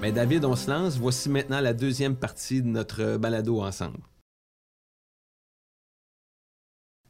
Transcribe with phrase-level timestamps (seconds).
[0.00, 0.96] Mais David, on se lance.
[0.96, 4.00] Voici maintenant la deuxième partie de notre balado ensemble.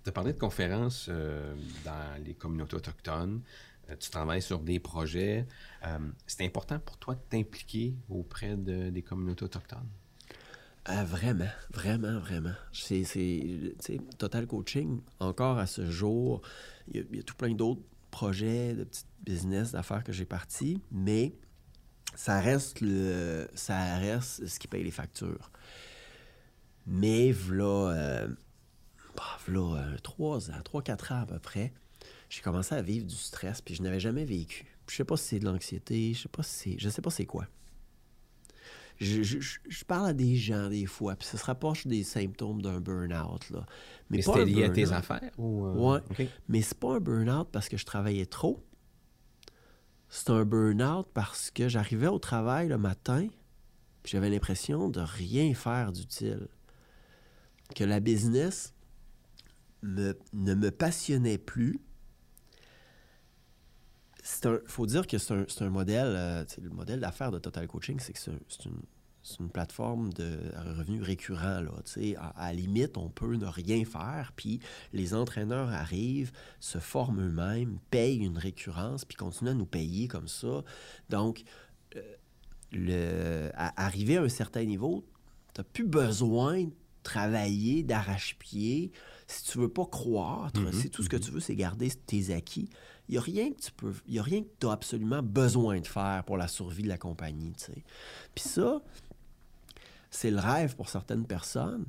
[0.03, 1.55] Tu as parlé de conférences euh,
[1.85, 3.43] dans les communautés autochtones.
[3.91, 5.47] Euh, tu travailles sur des projets.
[5.87, 9.89] Euh, c'est important pour toi de t'impliquer auprès de, des communautés autochtones?
[11.05, 12.55] vraiment, vraiment, vraiment.
[12.73, 13.05] C'est,
[14.19, 16.41] Total Coaching, encore à ce jour,
[16.89, 21.35] il y, a tout plein d'autres projets, de petits business, d'affaires que j'ai partis, mais
[22.15, 25.51] ça reste, le, ça reste ce qui paye les factures.
[26.87, 28.27] Mais voilà,
[29.17, 31.73] bah, voilà trois ans, trois, quatre ans à peu près,
[32.29, 34.67] j'ai commencé à vivre du stress, puis je n'avais jamais vécu.
[34.89, 37.11] Je sais pas si c'est de l'anxiété, je sais pas si c'est, je sais pas
[37.11, 37.47] c'est quoi.
[39.01, 43.49] Je, parle à des gens des fois, puis ça se rapproche des symptômes d'un burn-out.
[43.51, 43.65] Là.
[44.11, 45.31] Mais, c'était lié à tes affaires?
[45.39, 46.01] Ou euh,
[46.49, 48.63] Mais c'est pas un burn-out parce que je travaillais trop.
[50.11, 53.29] C'est un burn-out parce que j'arrivais au travail le matin,
[54.03, 56.49] puis j'avais l'impression de rien faire d'utile.
[57.77, 58.75] Que la business
[59.85, 61.81] ne me passionnait plus,
[64.45, 68.13] il faut dire que c'est un, modèle, euh, le modèle d'affaires de Total Coaching, c'est
[68.13, 68.83] que c'est une,
[69.49, 71.61] plateforme de revenus récurrents.
[71.61, 71.73] Là,
[72.19, 74.61] à, à la limite, on peut ne rien faire, puis
[74.93, 80.29] les entraîneurs arrivent, se forment eux-mêmes, payent une récurrence, puis continuent à nous payer comme
[80.29, 80.63] ça.
[81.09, 81.43] Donc,
[81.97, 82.03] euh,
[82.73, 85.05] le, à arriver à un certain niveau,
[85.55, 88.93] tu n'as plus besoin de travailler d'arrache-pied.
[89.27, 90.73] Si tu veux pas croître, mm-hmm.
[90.73, 91.21] si tout ce que mm-hmm.
[91.21, 92.69] tu veux, c'est garder tes acquis,
[93.09, 93.93] il n'y a rien que tu peux.
[94.07, 96.99] Il a rien que tu as absolument besoin de faire pour la survie de la
[96.99, 97.53] compagnie.
[98.37, 98.81] Puis ça,
[100.11, 101.87] c'est le rêve pour certaines personnes.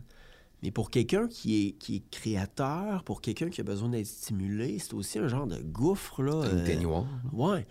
[0.64, 4.77] Mais pour quelqu'un qui est, qui est créateur, pour quelqu'un qui a besoin d'être stimulé,
[4.77, 6.22] c'est aussi un genre de gouffre.
[6.22, 7.66] Là, Une euh, Ouais.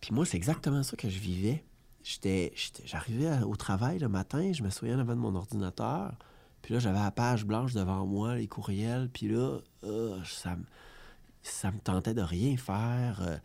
[0.00, 1.64] Puis moi, c'est exactement ça que je vivais.
[2.04, 2.52] J'étais,
[2.84, 6.14] j'arrivais au travail le matin, je me souviens avant de mon ordinateur.
[6.62, 9.08] Puis là, j'avais la page blanche devant moi, les courriels.
[9.12, 10.64] Puis là, euh, ça me
[11.42, 13.20] ça me tentait de rien faire.
[13.22, 13.36] Euh.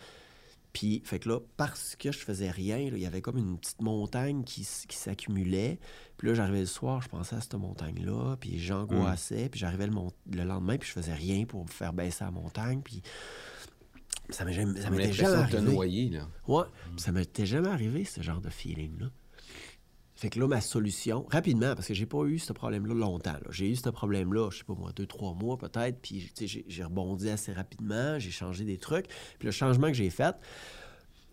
[0.77, 3.81] Puis, fait que là, parce que je faisais rien, il y avait comme une petite
[3.81, 5.79] montagne qui, s'accumulait.
[6.17, 10.43] Puis là, j'arrivais le soir, je pensais à cette montagne-là, puis j'angoissais, puis j'arrivais le,
[10.43, 13.01] lendemain, puis je faisais rien pour me faire baisser la montagne, puis
[14.29, 15.61] ça m'était jamais, jamais arrivé.
[15.61, 16.29] noyer, là.
[16.47, 16.65] Ouais,
[16.97, 19.07] ça m'était jamais arrivé, ce genre de feeling-là.
[20.17, 23.37] Fait que là, ma solution, rapidement, parce que j'ai pas eu ce problème-là longtemps.
[23.51, 27.29] J'ai eu ce problème-là, je sais pas moi, deux, trois mois peut-être, puis j'ai rebondi
[27.29, 29.05] assez rapidement, j'ai changé des trucs.
[29.37, 30.35] Puis le changement que j'ai fait,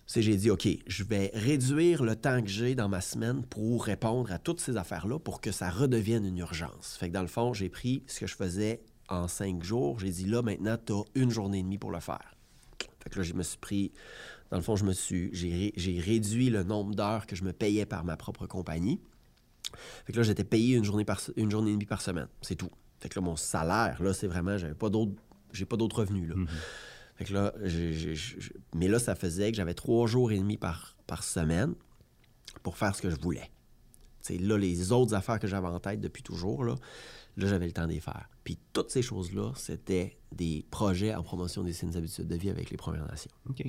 [0.06, 3.86] c'est j'ai dit, OK, je vais réduire le temps que j'ai dans ma semaine pour
[3.86, 6.98] répondre à toutes ces affaires-là pour que ça redevienne une urgence.
[7.00, 9.98] Fait que dans le fond, j'ai pris ce que je faisais en cinq jours.
[9.98, 12.34] J'ai dit, là, maintenant, tu as une journée et demie pour le faire.
[13.02, 13.92] Fait que là, je me suis pris
[14.54, 17.86] dans le fond, je me suis, j'ai, réduit le nombre d'heures que je me payais
[17.86, 19.00] par ma propre compagnie.
[20.06, 22.28] Fait que là, j'étais payé une journée, par, une journée et demie par semaine.
[22.40, 22.70] C'est tout.
[23.00, 25.10] Fait que là, mon salaire, là, c'est vraiment, j'avais pas d'autres,
[25.52, 26.36] j'ai pas d'autres revenus, là.
[26.36, 26.48] Mm-hmm.
[27.16, 27.52] Fait que là,
[28.76, 31.74] mais là, ça faisait que j'avais trois jours et demi par, par semaine
[32.62, 33.50] pour faire ce que je voulais.
[34.20, 36.76] C'est là, les autres affaires que j'avais en tête depuis toujours, là,
[37.38, 38.30] là j'avais le temps les faire.
[38.44, 42.70] Puis toutes ces choses-là, c'était des projets en promotion des saines habitudes de vie avec
[42.70, 43.32] les Premières Nations.
[43.50, 43.64] OK.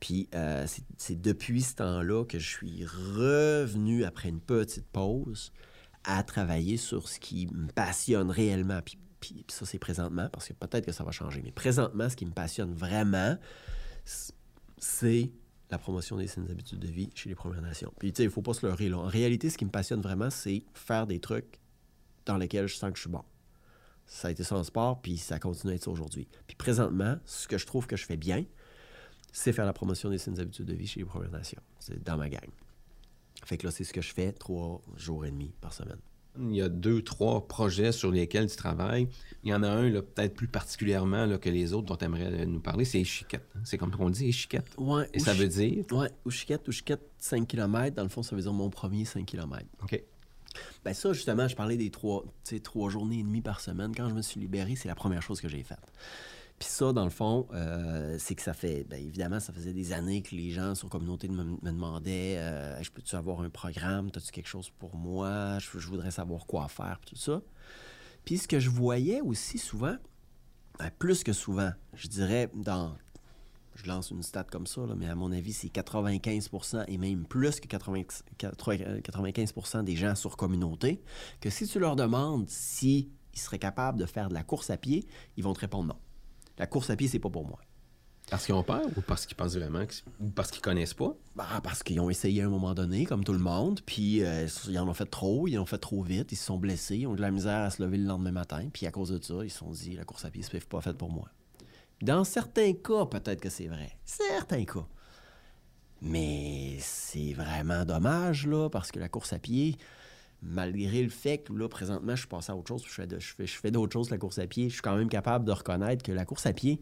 [0.00, 0.66] Puis euh,
[0.98, 5.52] c'est depuis ce temps-là que je suis revenu, après une petite pause,
[6.04, 8.80] à travailler sur ce qui me passionne réellement.
[9.20, 11.42] Puis, ça, c'est présentement, parce que peut-être que ça va changer.
[11.42, 13.36] Mais présentement, ce qui me passionne vraiment,
[14.78, 15.32] c'est
[15.70, 17.92] la promotion des saines habitudes de vie chez les Premières Nations.
[17.98, 18.88] Puis, tu sais, il ne faut pas se leurrer.
[18.88, 18.98] Là.
[18.98, 21.60] En réalité, ce qui me passionne vraiment, c'est faire des trucs
[22.24, 23.24] dans lesquels je sens que je suis bon.
[24.06, 26.28] Ça a été ça en sport, puis ça continue à être ça aujourd'hui.
[26.46, 28.44] Puis présentement, ce que je trouve que je fais bien,
[29.36, 31.60] c'est faire la promotion des saines habitudes de vie chez les Premières Nations.
[31.78, 32.48] C'est dans ma gang.
[33.44, 35.98] Fait que là, c'est ce que je fais trois jours et demi par semaine.
[36.38, 39.08] Il y a deux, trois projets sur lesquels tu travailles.
[39.44, 42.46] Il y en a un, peut-être plus particulièrement là, que les autres dont tu aimerais
[42.46, 43.46] nous parler, c'est Échiquette.
[43.64, 44.74] C'est comme on dit, Échiquette?
[44.78, 45.08] Ouais.
[45.12, 45.84] Et ça veut dire?
[45.92, 47.94] Oui, Échiquette, Échiquette, 5 km.
[47.94, 49.64] Dans le fond, ça veut dire mon premier 5 km.
[49.82, 50.02] OK.
[50.82, 52.24] Ben ça, justement, je parlais des trois,
[52.62, 53.94] trois journées et demie par semaine.
[53.94, 55.92] Quand je me suis libéré, c'est la première chose que j'ai faite.
[56.58, 59.92] Puis ça, dans le fond, euh, c'est que ça fait, bien évidemment, ça faisait des
[59.92, 64.10] années que les gens sur communauté me, demandaient euh, Je peux-tu avoir un programme?
[64.14, 65.58] As-tu quelque chose pour moi?
[65.58, 67.42] Je, voudrais savoir quoi faire, tout ça.
[68.24, 69.96] Puis ce que je voyais aussi souvent,
[70.78, 72.96] ben, plus que souvent, je dirais dans.
[73.74, 77.60] Je lance une stat comme ça, mais à mon avis, c'est 95% et même plus
[77.60, 81.02] que 95% des gens sur communauté,
[81.42, 85.06] que si tu leur demandes s'ils seraient capables de faire de la course à pied,
[85.36, 85.98] ils vont te répondre non
[86.58, 87.58] la course à pied, c'est pas pour moi.
[88.30, 91.14] Parce qu'ils ont peur ou parce qu'ils pensent vraiment que ou parce qu'ils connaissent pas?
[91.36, 94.48] Bah, parce qu'ils ont essayé à un moment donné, comme tout le monde, puis euh,
[94.66, 96.96] ils en ont fait trop, ils en ont fait trop vite, ils se sont blessés,
[96.96, 99.22] ils ont de la misère à se lever le lendemain matin, puis à cause de
[99.22, 101.28] ça, ils se sont dit la course à pied, c'est pas fait pour moi.
[102.02, 103.96] Dans certains cas, peut-être que c'est vrai.
[104.04, 104.86] Certains cas.
[106.02, 109.76] Mais c'est vraiment dommage, là, parce que la course à pied,
[110.42, 113.34] malgré le fait que là, présentement, je suis passé à autre chose, je fais, je
[113.34, 115.44] fais, je fais d'autres choses que la course à pied, je suis quand même capable
[115.44, 116.80] de reconnaître que la course à pied,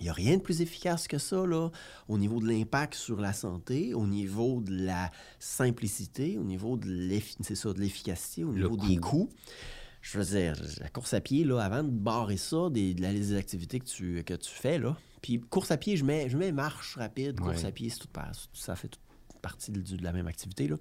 [0.00, 1.70] il n'y a rien de plus efficace que ça, là,
[2.08, 6.86] au niveau de l'impact sur la santé, au niveau de la simplicité, au niveau de
[6.86, 9.30] l'efficacité, au niveau des coûts.
[10.00, 13.12] Je veux dire, la course à pied, là, avant de barrer ça des, de la
[13.12, 16.28] liste des activités que tu, que tu fais, là, puis course à pied, je mets,
[16.28, 18.08] je mets marche rapide, course à pied, tout,
[18.52, 19.00] ça fait toute
[19.40, 20.76] partie de, de la même activité, là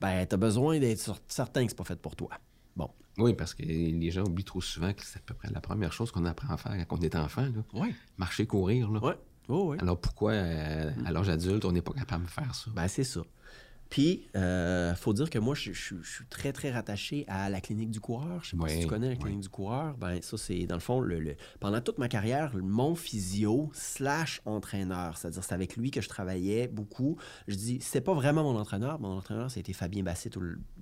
[0.00, 2.30] ben, tu as besoin d'être certain que c'est pas fait pour toi.
[2.74, 2.90] Bon.
[3.18, 5.92] Oui, parce que les gens oublient trop souvent que c'est à peu près la première
[5.92, 7.42] chose qu'on apprend à faire quand on est enfant.
[7.42, 7.62] Là.
[7.72, 7.94] Oui.
[8.18, 8.90] Marcher, courir.
[8.90, 9.00] Là.
[9.02, 9.12] Oui.
[9.48, 9.78] Oh, oui.
[9.80, 12.70] Alors pourquoi, euh, à l'âge adulte, on n'est pas capable de faire ça?
[12.74, 13.20] Ben, c'est ça.
[13.88, 17.90] Puis, il euh, faut dire que moi, je, suis très, très rattaché à la clinique
[17.90, 18.42] du coureur.
[18.42, 19.96] Je sais pas si tu connais la clinique du coureur.
[19.96, 25.16] Ben, ça, c'est, dans le fond, le, pendant toute ma carrière, mon physio slash entraîneur.
[25.16, 27.16] C'est-à-dire, c'est avec lui que je travaillais beaucoup.
[27.46, 28.98] Je dis, c'est pas vraiment mon entraîneur.
[29.00, 30.30] Mon entraîneur, c'était Fabien Basset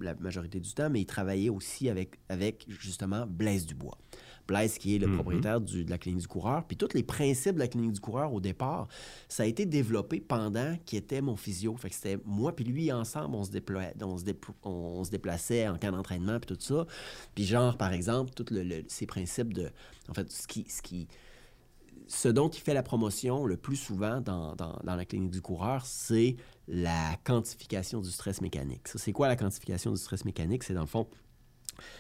[0.01, 3.99] la majorité du temps, mais il travaillait aussi avec, avec justement, Blaise Dubois.
[4.47, 5.15] Blaise, qui est le mhm.
[5.15, 6.65] propriétaire de la clinique du coureur.
[6.65, 8.89] Puis tous les principes de la clinique du coureur au départ,
[9.29, 11.77] ça a été développé pendant qu'il était mon physio.
[11.77, 13.53] Fait que c'était moi puis lui ensemble, on se,
[14.63, 16.87] on se, déplaçait en camp d'entraînement puis tout ça.
[17.35, 18.55] Puis genre, par exemple, tous
[18.89, 19.71] ces principes de...
[20.09, 20.67] En fait, ce qui...
[20.69, 21.09] Ce qui
[22.07, 25.87] ce dont il fait la promotion le plus souvent dans, dans la clinique du coureur,
[25.87, 26.37] c'est
[26.69, 28.89] la quantification du stress mécanique.
[28.95, 30.65] C'est quoi la quantification du stress mécanique?
[30.65, 31.09] C'est dans le fond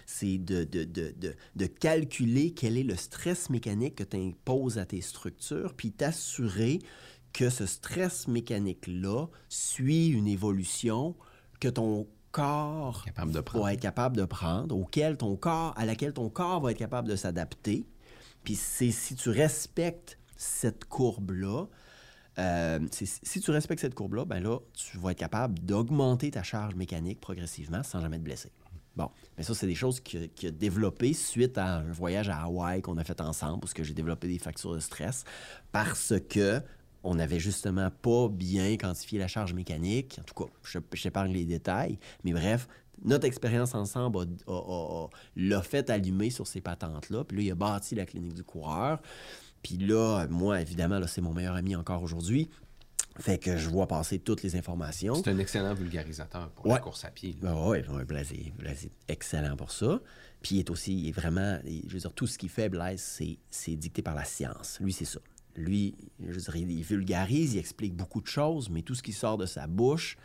[0.07, 5.75] c'est de, de, calculer quel est le stress mécanique que tu imposes à tes structures,
[5.75, 6.79] puis t'assurer
[7.33, 11.17] que ce stress mécanique-là suit une évolution
[11.61, 13.05] que ton corps
[13.55, 17.09] va être capable de prendre, auquel ton corps, à laquelle ton corps va être capable
[17.09, 17.87] de s'adapter.
[18.43, 21.67] Puis c'est si tu respectes cette courbe-là,
[22.39, 26.75] euh, si tu respectes cette courbe-là, ben là, tu vas être capable d'augmenter ta charge
[26.75, 28.51] mécanique progressivement sans jamais te blesser.
[28.97, 32.43] Bon, mais ça, c'est des choses qu'il a, a développées suite à un voyage à
[32.43, 35.25] Hawaï qu'on a fait ensemble, parce que j'ai développé des factures de stress,
[35.73, 36.61] parce que
[37.05, 40.19] on n'avait justement pas bien quantifié la charge mécanique.
[40.21, 42.67] En tout cas, je j'épargne les détails, mais bref,
[43.05, 44.27] notre expérience ensemble
[45.37, 47.25] l'a fait allumer sur ces patentes-là.
[47.25, 49.01] Puis là, il a bâti la clinique du coureur.
[49.63, 52.49] Puis là, moi, évidemment, là, c'est mon meilleur ami encore aujourd'hui.
[53.19, 55.15] Fait que je vois passer toutes les informations.
[55.15, 57.37] C'est un excellent vulgarisateur pour la course à pied.
[57.41, 60.01] Ben oui, Blaise, est excellent pour ça.
[60.43, 63.21] Puis il est aussi vraiment, je veux dire, tout ce qu'il fait, Blaise,
[63.51, 64.79] c'est dicté par la science.
[64.81, 65.21] Lui, c'est ça.
[65.57, 69.13] Lui, je veux dire, il vulgarise, il explique beaucoup de choses, mais tout ce qui
[69.13, 70.19] sort de sa bouche,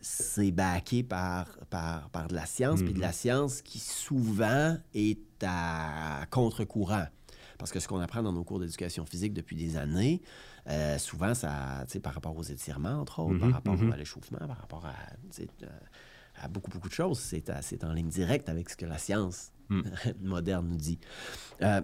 [0.00, 3.12] c'est par, par, par, de la science, puis de la mhm.
[3.12, 7.06] science qui souvent est à contre-courant.
[7.58, 10.22] Parce que ce qu'on apprend dans nos cours d'éducation physique depuis des années,
[10.68, 13.92] euh, souvent, ça, par rapport aux étirements, entre autres, par mhm, rapport mhm.
[13.92, 14.94] à l'échauffement, par rapport à,
[15.40, 15.66] euh,
[16.42, 19.82] à, beaucoup, beaucoup de choses, c'est en ligne directe avec ce que la science mm.
[20.22, 20.98] moderne nous dit.
[21.62, 21.80] Euh,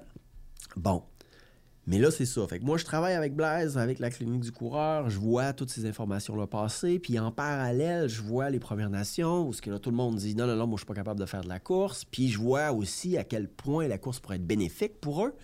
[0.77, 1.03] bon.
[1.87, 2.47] Mais là, c'est ça.
[2.47, 5.11] Fait que moi, je travaille avec Blaise, avec la clinique du coureur.
[5.11, 7.01] Je vois toutes ces informations-là passer.
[7.01, 10.15] Puis en parallèle, je vois les Premières Nations où ce que là, tout le monde
[10.15, 12.05] dit non, non, non, moi, je suis pas capable de faire de la course.
[12.05, 15.35] Puis je vois aussi à quel point la course pourrait être bénéfique pour eux.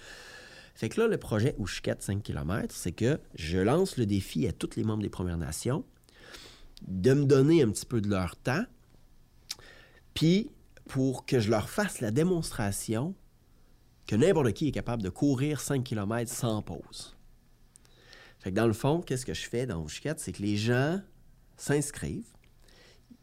[0.79, 4.53] Fait que là, le projet Ouchkat 5 km, c'est que je lance le défi à
[4.53, 5.85] tous les membres des Premières Nations
[6.87, 8.63] de me donner un petit peu de leur temps,
[10.15, 10.53] puis
[10.87, 13.17] pour que je leur fasse la démonstration
[14.07, 17.17] que n'importe qui est capable de courir 5 km sans pause.
[18.39, 20.15] Fait que dans le fond, qu'est-ce que je fais dans Ouchkat?
[20.19, 21.01] C'est que les gens
[21.57, 22.31] s'inscrivent.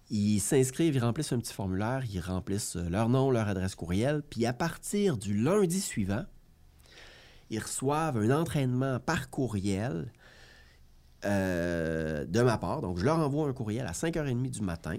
[0.10, 4.46] Ils s'inscrivent, ils remplissent un petit formulaire, ils remplissent leur nom, leur adresse courriel, puis
[4.46, 6.26] à partir du lundi suivant,
[7.50, 10.12] ils reçoivent un entraînement par courriel
[11.26, 12.82] euh, de ma part.
[12.82, 14.98] Donc, je leur envoie un courriel à 5h30 du matin,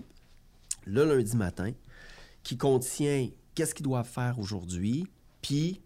[0.85, 1.73] le lundi matin,
[2.43, 5.07] qui contient qu'est-ce qu'ils doivent faire aujourd'hui,
[5.43, 5.81] puis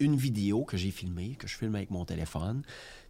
[0.00, 2.62] une vidéo que j'ai filmée, que je filme avec mon téléphone,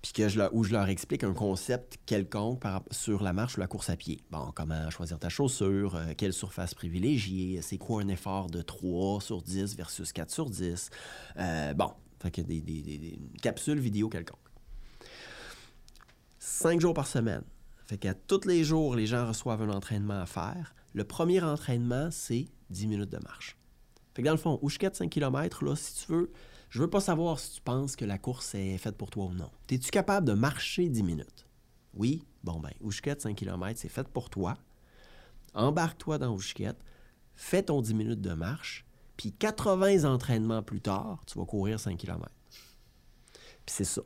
[0.03, 3.67] puis que je où je leur explique un concept quelconque sur la marche ou la
[3.67, 4.21] course à pied.
[4.31, 9.21] Bon, comment choisir ta chaussure, euh, quelle surface privilégier, c'est quoi un effort de 3
[9.21, 10.91] sur 10 versus 4 sur 10.
[11.39, 14.39] Euh, bon, fait que des, des, capsules vidéo quelconque.
[16.39, 17.43] Cinq jours par semaine.
[17.87, 20.75] Fait qu'à tous les jours, les gens reçoivent un entraînement à faire.
[20.95, 23.57] Le premier entraînement, c'est 10 minutes de marche.
[24.15, 26.33] Fait que dans le fond, Ouchket 5 km, là, si tu veux,
[26.69, 29.33] Je veux pas savoir si tu penses que la course est faite pour toi ou
[29.33, 29.51] non.
[29.69, 31.47] Es-tu capable de marcher 10 minutes?
[31.95, 32.25] Oui?
[32.43, 34.57] Bon, ben, Ouchquette, 5 km, c'est fait pour toi.
[35.55, 36.79] Embarque-toi dans Ouchquette,
[37.35, 38.86] fais ton 10 minutes de marche,
[39.17, 42.29] puis 80 entraînements plus tard, tu vas courir 5 km.
[43.33, 44.03] Puis c'est ça.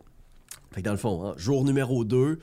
[0.73, 2.39] Fait que dans le fond, hein, jour numéro 2,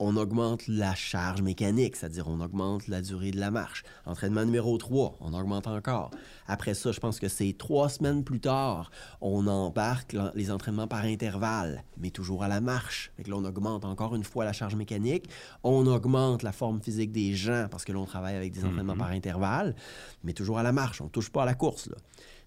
[0.00, 3.84] on augmente la charge mécanique, c'est-à-dire on augmente la durée de la marche.
[4.06, 6.10] Entraînement numéro 3, on augmente encore.
[6.46, 8.90] Après ça, je pense que c'est trois semaines plus tard,
[9.20, 13.12] on embarque les entraînements par intervalle, mais toujours à la marche.
[13.16, 15.28] Fait que là, on augmente encore une fois la charge mécanique.
[15.62, 18.94] On augmente la forme physique des gens parce que là, on travaille avec des entraînements
[18.94, 18.98] mm-hmm.
[18.98, 19.76] par intervalle,
[20.24, 21.02] mais toujours à la marche.
[21.02, 21.88] On ne touche pas à la course.
[21.88, 21.96] Là.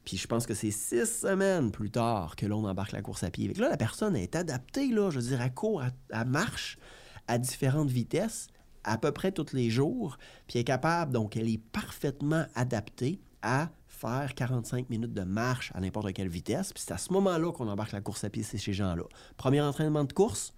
[0.05, 3.29] Puis je pense que c'est six semaines plus tard que l'on embarque la course à
[3.29, 3.48] pied.
[3.48, 6.79] Fait que là, la personne est adaptée, là, je veux dire, à court, à marche
[7.27, 8.48] à différentes vitesses,
[8.84, 13.70] à peu près tous les jours, puis est capable, donc elle est parfaitement adaptée à
[13.88, 16.74] faire 45 minutes de marche à n'importe quelle vitesse.
[16.74, 19.03] Puis c'est à ce moment-là qu'on embarque la course à pied, c'est ces gens-là.
[19.38, 20.53] Premier entraînement de course,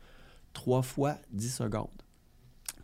[0.54, 1.90] trois fois 10 secondes.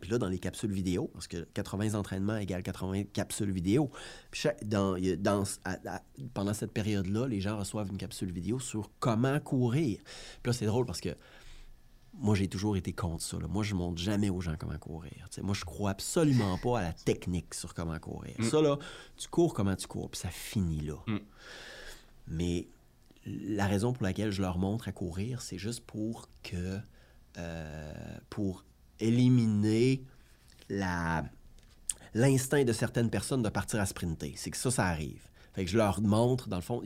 [0.00, 3.90] Puis là, dans les capsules vidéo, parce que 80 entraînements égale 80 capsules vidéo,
[4.32, 4.96] puis dans,
[6.34, 10.00] pendant cette période-là, les gens reçoivent une capsule vidéo sur comment courir.
[10.42, 11.10] Puis là, c'est drôle parce que
[12.14, 13.38] moi, j'ai toujours été contre ça.
[13.48, 15.28] Moi, je montre jamais aux gens comment courir.
[15.42, 18.34] moi, je crois absolument pas à la technique sur comment courir.
[18.38, 18.44] Mm.
[18.44, 18.78] Ça, là,
[19.16, 20.96] tu cours comment tu cours, puis ça finit là.
[21.06, 21.18] Mm.
[22.28, 22.68] Mais
[23.26, 26.78] la raison pour laquelle je leur montre à courir, c'est juste pour que...
[27.38, 28.62] Euh, pour
[29.00, 30.04] éliminer
[30.68, 31.24] la
[32.14, 34.34] l'instinct de certaines personnes de partir à sprinter.
[34.36, 35.22] C'est que ça, ça arrive.
[35.54, 36.82] Fait que je leur montre, dans le fond,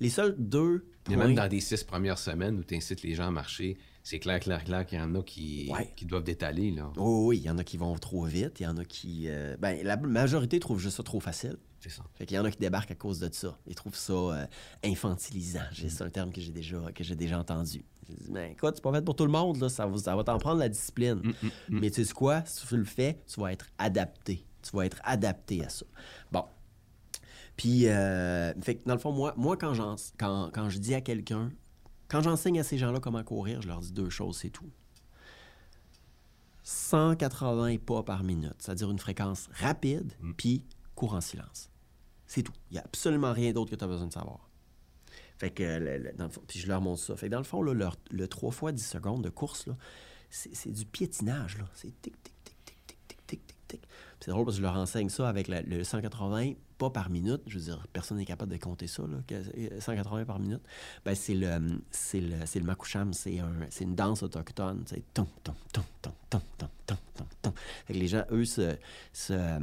[0.00, 1.16] les seuls deux points...
[1.16, 4.40] même dans des six premières semaines où tu incites les gens à marcher, c'est clair,
[4.40, 6.70] clair, clair qu'il y en a qui, qui doivent détaler.
[6.70, 6.90] Là.
[6.96, 9.26] Oh, oui, il y en a qui vont trop vite, il y en a qui.
[9.28, 11.58] Euh, ben, la majorité trouve juste ça trop facile.
[11.80, 12.02] C'est ça.
[12.14, 13.58] Fait qu'il y en a qui débarquent à cause de ça.
[13.66, 14.46] Ils trouvent ça euh,
[14.84, 15.60] infantilisant.
[15.72, 17.84] C'est un terme que j'ai déjà, que j'ai déjà entendu.
[18.28, 19.68] Mais écoute, c'est pas fait pour tout le monde, là.
[19.68, 21.20] Ça, va, ça va t'en prendre la discipline.
[21.22, 21.80] Mm, mm, mm.
[21.80, 22.42] Mais tu sais quoi?
[22.44, 24.44] Si tu le fais, tu vas être adapté.
[24.62, 25.86] Tu vas être adapté à ça.
[26.30, 26.44] Bon.
[27.56, 29.74] Puis, euh, fait dans le fond, moi, moi quand,
[30.18, 31.50] quand, quand je dis à quelqu'un,
[32.10, 34.70] quand j'enseigne à ces gens-là comment courir, je leur dis deux choses, c'est tout.
[36.64, 40.32] 180 pas par minute, c'est-à-dire une fréquence rapide, mm.
[40.34, 40.64] puis
[40.94, 41.70] cours en silence.
[42.26, 42.52] C'est tout.
[42.70, 44.48] Il n'y a absolument rien d'autre que tu as besoin de savoir.
[45.38, 46.12] Fait que,
[46.46, 47.16] puis je leur montre ça.
[47.16, 49.68] Fait que dans le fond, là, le 3 fois 10 secondes de course,
[50.28, 51.56] c'est du piétinage.
[51.74, 52.56] C'est tic, tic, tic,
[53.26, 53.88] tic, tic, tic.
[54.20, 57.42] C'est drôle parce que je leur enseigne ça avec le 180 pas par minute.
[57.46, 59.18] Je veux dire, personne n'est capable de compter ça, là,
[59.80, 60.62] 180 par minute.
[61.04, 64.82] Ben, c'est le, c'est le, c'est le makoucham, c'est, un, c'est une danse autochtone.
[64.86, 67.54] C'est ton, ton, ton, ton, ton, ton, ton, ton, ton.
[67.88, 68.76] Les gens, eux, se,
[69.12, 69.58] se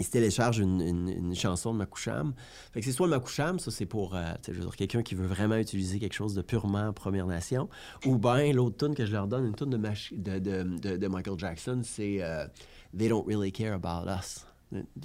[0.00, 2.34] ils se téléchargent une, chanson de Makoucham.
[2.72, 4.32] Fait que c'est soit le Makoucham, ça c'est pour euh,
[4.76, 7.68] quelqu'un qui veut vraiment utiliser quelque chose de purement Première Nation,
[8.06, 11.82] ou bien l'autre tune que je leur donne, une tune de, de, de, Michael Jackson,
[11.84, 12.46] c'est euh,
[12.96, 14.46] They Don't Really Care About Us.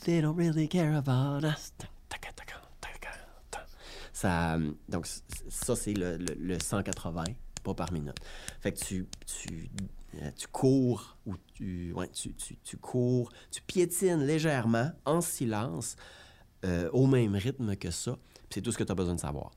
[0.03, 1.73] They don't really care about us.
[4.13, 5.07] Ça, donc,
[5.49, 7.23] ça, c'est le, le, 180
[7.63, 8.15] pas par minute.
[8.61, 9.69] Fait que tu, tu,
[10.35, 11.93] tu cours ou tu,
[12.81, 15.95] cours, tu piétines légèrement en silence
[16.65, 18.17] euh, au même rythme que ça.
[18.49, 19.51] C'est tout ce que tu as besoin de savoir.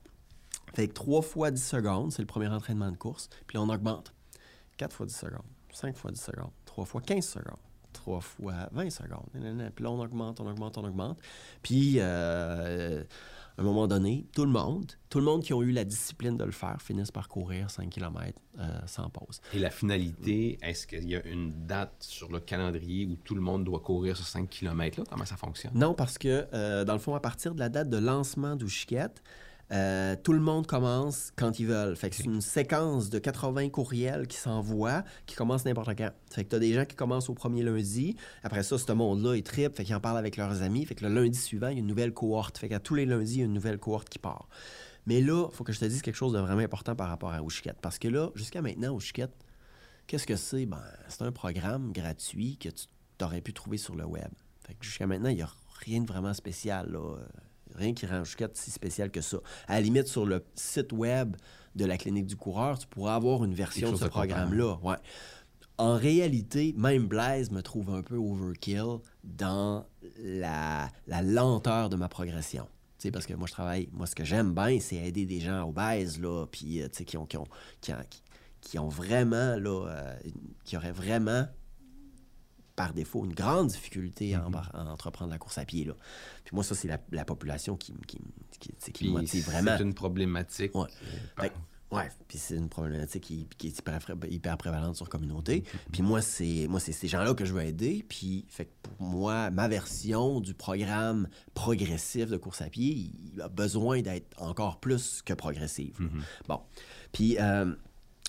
[0.73, 3.29] Fait que 3 fois 10 secondes, c'est le premier entraînement de course.
[3.47, 4.13] Puis on augmente.
[4.77, 7.59] 4 fois 10 secondes, 5 fois 10 secondes, 3 fois 15 secondes,
[7.93, 9.27] trois fois 20 secondes.
[9.75, 11.19] Puis là, on augmente, on augmente, on augmente.
[11.61, 13.03] Puis, euh,
[13.59, 16.37] à un moment donné, tout le monde, tout le monde qui a eu la discipline
[16.37, 19.41] de le faire, finissent par courir 5 km euh, sans pause.
[19.53, 23.41] Et la finalité, est-ce qu'il y a une date sur le calendrier où tout le
[23.41, 25.03] monde doit courir ce 5 km-là?
[25.09, 25.73] Comment ça fonctionne?
[25.75, 29.21] Non, parce que, euh, dans le fond, à partir de la date de lancement d'Ouchiquette,
[29.71, 31.95] euh, tout le monde commence quand ils veulent.
[31.95, 36.09] Fait que c'est une séquence de 80 courriels qui s'envoient, qui commencent n'importe quand.
[36.31, 38.15] Fait que t'as des gens qui commencent au premier lundi.
[38.43, 40.85] Après ça, ce monde-là, ils trippent, fait qu'ils en parlent avec leurs amis.
[40.85, 42.57] Fait que le lundi suivant, il y a une nouvelle cohorte.
[42.57, 44.49] Fait qu'à tous les lundis, il y a une nouvelle cohorte qui part.
[45.05, 47.31] Mais là, il faut que je te dise quelque chose de vraiment important par rapport
[47.31, 47.77] à Ouchiquette.
[47.81, 49.33] Parce que là, jusqu'à maintenant, Ouchiquette,
[50.07, 50.65] qu'est-ce que c'est?
[50.65, 52.87] Ben, c'est un programme gratuit que tu
[53.23, 54.29] aurais pu trouver sur le web.
[54.65, 55.49] Fait que jusqu'à maintenant, il n'y a
[55.85, 57.17] rien de vraiment spécial, là
[57.75, 59.37] Rien qui rend Chouquette si spécial que ça.
[59.67, 61.35] À la limite, sur le site web
[61.75, 64.79] de la clinique du coureur, tu pourras avoir une version de ce programme-là.
[64.83, 64.97] Ouais.
[65.77, 69.85] En réalité, même Blaise me trouve un peu overkill dans
[70.21, 72.67] la, lenteur de ma progression.
[73.13, 73.87] parce que moi, je travaille.
[73.93, 77.25] Moi, ce que j'aime bien, c'est aider des gens obèses, là, puis, euh, qui ont,
[77.25, 77.47] qui, ont,
[78.59, 80.15] qui, ont, vraiment, là, euh,
[80.65, 81.47] qui auraient vraiment
[82.79, 85.83] par défaut une grande difficulté à, embar- à entreprendre la course à pied.
[85.83, 85.93] Là.
[86.45, 88.19] Puis moi, ça, c'est la, la population qui, qui,
[88.57, 89.75] qui, qui me motive vraiment.
[89.77, 90.73] C'est une problématique.
[90.75, 90.87] Ouais.
[91.39, 91.51] euh, Fait
[92.29, 95.63] puis c'est une problématique qui, qui est hyper, hyper prévalente sur la communauté.
[95.91, 98.05] Puis moi, c'est moi c'est ces gens-là que je veux aider.
[98.07, 103.41] Puis fait que pour moi, ma version du programme progressif de course à pied, il
[103.41, 105.97] a besoin d'être encore plus que progressive.
[105.99, 106.07] là.
[106.47, 106.61] Bon.
[107.11, 107.73] Puis, euh,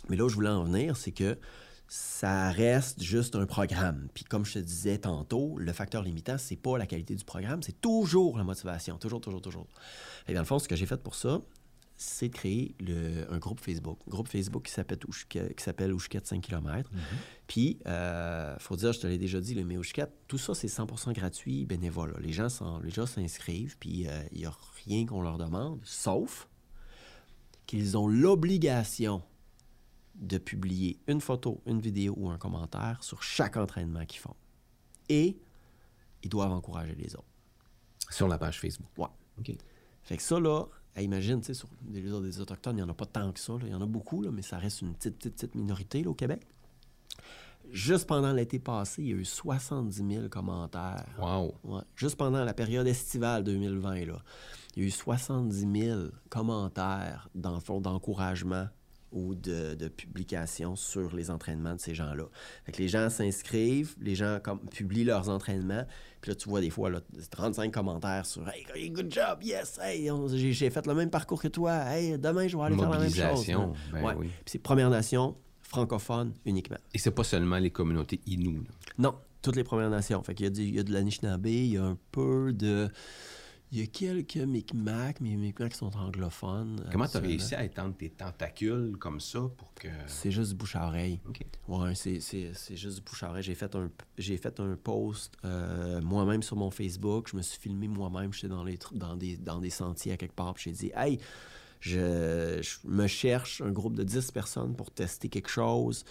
[0.08, 1.38] mais là où je voulais en venir, c'est que
[1.92, 4.06] ça reste juste un programme.
[4.14, 7.64] Puis comme je te disais tantôt, le facteur limitant, c'est pas la qualité du programme,
[7.64, 8.96] c'est toujours la motivation.
[8.96, 9.66] Toujours, toujours, toujours.
[10.28, 11.40] Et dans le fond, ce que j'ai fait pour ça,
[11.96, 13.98] c'est de créer le- un groupe Facebook.
[14.06, 16.88] Un groupe Facebook qui s'appelle qui s'appelle Ouchket 5 km.
[17.48, 21.12] Puis, il faut dire, je te l'ai déjà dit, le Ouchket, tout ça, c'est 100%
[21.12, 22.14] gratuit, bénévole.
[22.22, 24.52] Les gens s'en- les gens s'inscrivent, puis euh, il n'y a
[24.86, 26.48] rien qu'on leur demande, sauf
[27.66, 29.22] qu'ils ont l'obligation
[30.20, 34.36] de publier une photo, une vidéo ou un commentaire sur chaque entraînement qu'ils font.
[35.08, 35.38] Et
[36.22, 37.24] ils doivent encourager les autres.
[38.10, 38.90] Sur la page Facebook.
[38.98, 39.06] Ouais.
[39.38, 39.52] OK.
[40.02, 40.64] Fait que ça, là,
[40.98, 43.54] imagine, tu sais, sur des, des Autochtones, il n'y en a pas tant que ça.
[43.54, 43.60] là.
[43.64, 46.10] Il y en a beaucoup, là, mais ça reste une petite, petite, petite minorité là,
[46.10, 46.46] au Québec.
[47.70, 51.06] Juste pendant l'été passé, il y a eu 70 000 commentaires.
[51.18, 51.54] Wow.
[51.62, 51.82] Ouais.
[51.94, 54.22] Juste pendant la période estivale 2020, là,
[54.74, 58.68] il y a eu 70 000 commentaires, dans le fond, d'encouragement
[59.12, 62.24] ou de, de publication sur les entraînements de ces gens-là.
[62.64, 65.84] Fait que les gens s'inscrivent, les gens comme, publient leurs entraînements,
[66.20, 67.00] puis là, tu vois des fois là,
[67.30, 69.78] 35 commentaires sur «Hey, good job, yes!
[69.82, 70.08] Hey,
[70.52, 71.72] j'ai fait le même parcours que toi!
[71.86, 73.46] Hey, demain, je vais aller faire la même chose!
[73.92, 74.14] Ben Ouais.
[74.18, 74.26] oui.
[74.26, 76.78] Puis c'est Première Nation, francophone uniquement.
[76.94, 78.58] Et c'est pas seulement les communautés Innu.
[78.58, 78.70] là.
[78.98, 80.22] Non, toutes les Premières Nations.
[80.22, 82.52] Fait qu'il y a, du- il y a de l'Anishinaabe, il y a un peu
[82.52, 82.88] de...
[83.72, 86.84] Il y a quelques Micmacs, mais les Micmacs sont anglophones.
[86.90, 89.86] Comment tu as réussi à étendre tes tentacules comme ça pour que.
[90.08, 91.20] C'est juste du bouche à oreille.
[91.28, 91.46] OK.
[91.68, 93.44] Ouais, c'est, c'est, c'est juste du bouche à oreille.
[93.44, 97.28] J'ai fait un, j'ai fait un post euh, moi-même sur mon Facebook.
[97.30, 98.32] Je me suis filmé moi-même.
[98.32, 100.54] J'étais dans, les, dans, des, dans des sentiers à quelque part.
[100.54, 101.20] Puis j'ai dit, hey,
[101.78, 106.04] je, je me cherche un groupe de 10 personnes pour tester quelque chose.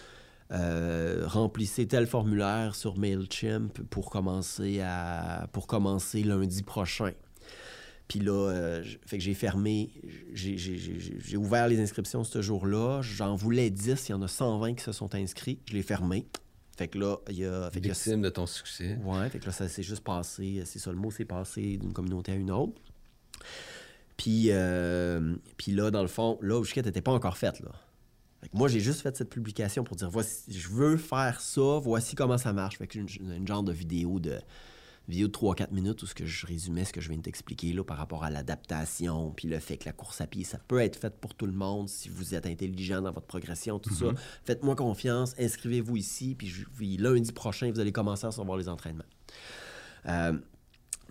[0.52, 7.12] Euh, remplissez tel formulaire sur MailChimp pour commencer, à, pour commencer lundi prochain.
[8.10, 9.88] Puis là, euh, fait que j'ai fermé,
[10.34, 13.02] j'ai- ouvert les inscriptions ce jour-là.
[13.02, 15.60] J'en voulais 10, il y en a 120 qui se sont inscrits.
[15.66, 16.26] Je l'ai fermé.
[16.76, 17.70] Fait que là, il y a...
[17.70, 18.98] Fait Victime de ton succès.
[19.04, 21.92] Ouais, fait que là, ça s'est juste passé, c'est ça le mot, c'est passé d'une
[21.92, 22.72] communauté à une autre.
[24.16, 27.70] Puis, euh, puis là, dans le fond, là, Ouchket n'était pas encore faite, là.
[28.40, 31.78] Fait que moi, j'ai juste fait cette publication pour dire, voici, je veux faire ça,
[31.80, 32.78] voici comment ça marche.
[32.78, 34.40] Fait que j'ai une, une genre de vidéo de
[35.08, 37.72] vidéo de 3-4 minutes où ce que je résumais ce que je viens de t'expliquer
[37.72, 40.78] là, par rapport à l'adaptation, puis le fait que la course à pied, ça peut
[40.80, 44.06] être fait pour tout le monde si vous êtes intelligent dans votre progression, tout ça.
[44.44, 48.68] Faites-moi confiance, inscrivez-vous ici, puis, je- puis lundi prochain, vous allez commencer à recevoir les
[48.68, 49.04] entraînements.
[50.06, 50.38] Euh,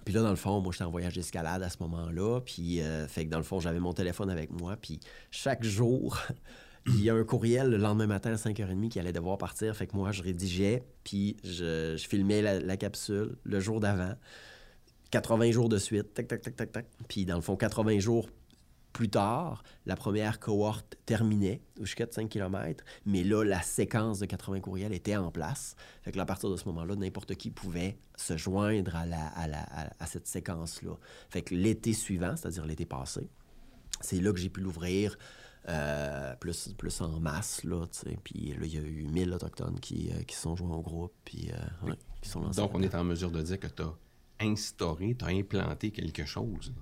[0.05, 2.39] puis là, dans le fond, moi, j'étais en voyage d'escalade à ce moment-là.
[2.41, 4.75] Puis, euh, fait que dans le fond, j'avais mon téléphone avec moi.
[4.77, 4.99] Puis,
[5.29, 6.17] chaque jour,
[6.89, 9.75] il y a un courriel le lendemain matin à 5h30 qui allait devoir partir.
[9.75, 10.83] Fait que moi, je rédigeais.
[11.03, 14.13] Puis, je, filmais la, capsule le jour d'avant.
[15.11, 16.13] 80 jours de suite.
[16.13, 16.87] Tac, tac, tac, tac, tac.
[17.07, 18.29] Puis, dans le fond, 80 jours
[18.93, 24.61] plus tard, la première cohorte terminait, jusqu'à 5 km, mais là, la séquence de 80
[24.61, 25.75] courriels était en place.
[26.01, 29.27] Fait que là, à partir de ce moment-là, n'importe qui pouvait se joindre à, la,
[29.27, 30.97] à, la- à cette séquence-là.
[31.29, 33.29] Fait que l'été suivant, c'est-à-dire l'été passé,
[34.01, 35.17] c'est là que j'ai pu l'ouvrir
[35.69, 38.17] euh, plus, plus en masse, là, tu sais.
[38.23, 41.13] Puis là, il y a eu 1000 Autochtones qui, euh, qui sont joints au groupe,
[41.23, 42.59] puis euh, ouais, qui sont lancés.
[42.59, 43.93] Donc, on est en mesure de dire que tu as
[44.41, 46.73] instauré, tu as implanté quelque chose.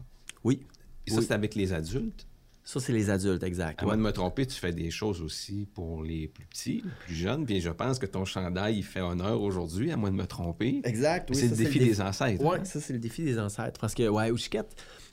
[0.44, 0.66] Oui.
[1.06, 1.26] Et ça, Oui.
[1.28, 2.28] c'est avec les adultes?
[2.64, 3.82] Ça, c'est les adultes, exact.
[3.82, 6.92] À moins de me tromper, tu fais des choses aussi pour les plus petits, les
[7.06, 7.46] plus jeunes.
[7.46, 10.82] Bien, je pense que ton chandail, il fait honneur aujourd'hui, à moins de me tromper.
[10.84, 11.38] Exact, oui.
[11.38, 12.44] c'est le défi des ancêtres.
[12.44, 12.66] Oui, hein?
[12.66, 13.80] ça, c'est le défi des ancêtres.
[13.80, 14.66] Parce que, ouais, Ouchiket,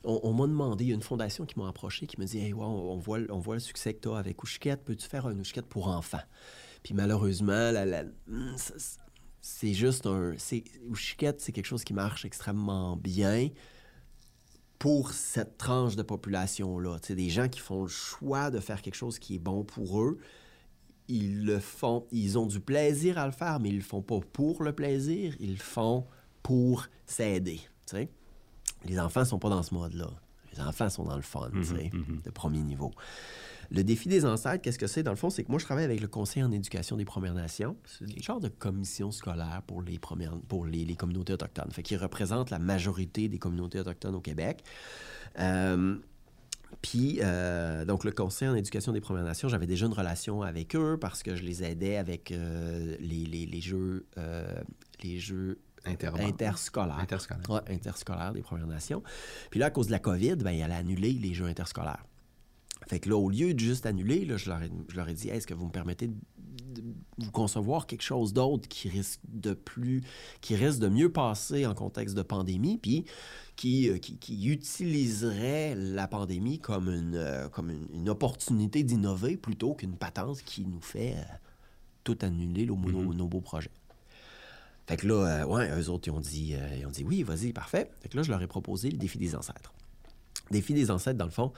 [0.04, 2.96] on, m'a demandé, il y a une fondation qui m'a approché, qui me dit on,
[2.98, 6.22] voit, le- succès que tu as avec Ouchiket, peux-tu faire un Ouchiket pour enfants?
[6.82, 7.72] Puis malheureusement,
[8.26, 8.54] hmm,
[9.40, 10.34] c'est juste un.
[10.88, 13.48] Ouchiket, c'est quelque chose qui marche extrêmement bien
[14.78, 16.98] pour cette tranche de population-là.
[17.08, 20.18] Des gens qui font le choix de faire quelque chose qui est bon pour eux.
[21.08, 24.20] Ils le font, ils ont du plaisir à le faire, mais ils le font pas
[24.32, 26.06] pour le plaisir, ils le font
[26.42, 27.60] pour s'aider.
[28.86, 30.10] Les enfants sont pas dans ce mode-là.
[30.54, 31.90] Les enfants sont dans le fun, tu sais,
[32.24, 32.92] de premier niveau.
[33.70, 35.02] Le défi des ancêtres, qu'est-ce que c'est?
[35.02, 37.34] Dans le fond, c'est que moi, je travaille avec le Conseil en éducation des Premières
[37.34, 37.76] Nations.
[37.86, 41.70] C'est une genre de commission scolaire pour les, premières, pour les, les communautés autochtones.
[41.72, 44.62] Fait qu'ils représentent la majorité des communautés autochtones au Québec.
[45.40, 45.96] Euh,
[46.82, 50.76] Puis, euh, donc, le Conseil en éducation des Premières Nations, j'avais déjà une relation avec
[50.76, 54.06] eux parce que je les aidais avec euh, les, les- les jeux,
[55.02, 56.22] les jeux Interbanc.
[56.22, 56.98] interscolaires.
[56.98, 57.50] Interscolaire.
[57.50, 59.02] Ouais, interscolaires des Premières Nations.
[59.50, 62.04] Puis là, à cause de la COVID, ben, il allait annuler les jeux interscolaires.
[62.86, 65.14] Fait que là, au lieu de juste annuler, là, je, leur ai, je leur ai
[65.14, 66.14] dit est-ce que vous me permettez de,
[66.74, 66.82] de
[67.18, 70.02] vous concevoir quelque chose d'autre qui risque de plus,
[70.42, 73.06] qui risque de mieux passer en contexte de pandémie, puis
[73.56, 79.36] qui, euh, qui, qui utiliserait la pandémie comme une, euh, comme une, une opportunité d'innover
[79.38, 81.22] plutôt qu'une patente qui nous fait euh,
[82.02, 83.70] tout annuler nos, nos- nos beaux projets?
[84.86, 87.22] Fait que là, euh, ouais, eux autres, ils ont dit, euh, ils ont dit oui,
[87.22, 87.90] vas-y, parfait.
[88.00, 89.72] Fait que là, je leur ai proposé le défi des ancêtres.
[90.50, 91.52] Défi des ancêtres, dans le fond,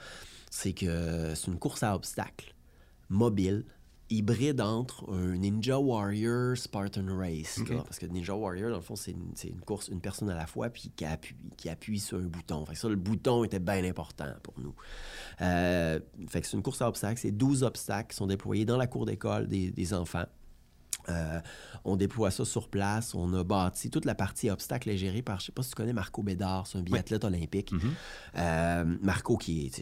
[0.49, 2.53] c'est que c'est une course à obstacles
[3.09, 3.63] mobile,
[4.09, 7.59] hybride entre un Ninja Warrior Spartan Race.
[7.69, 7.83] Là.
[7.83, 10.69] parce que Ninja Warrior, dans le fond, c'est une, course, une personne à la fois,
[10.69, 12.65] puis qui appuie, qui appuie sur un bouton.
[12.65, 14.73] Fait que ça, le bouton était bien important pour nous.
[15.41, 17.19] Euh, fait que c'est une course à obstacles.
[17.19, 20.25] C'est 12 obstacles qui sont déployés dans la cour d'école des, des enfants.
[21.09, 21.39] Euh,
[21.85, 23.15] on déploie ça sur place.
[23.15, 25.75] On a bâti toute la partie obstacles est gérée par, je sais pas si tu
[25.75, 27.71] connais Marco Bédard, c'est un biathlète olympique.
[28.37, 29.81] Euh, Marco qui est,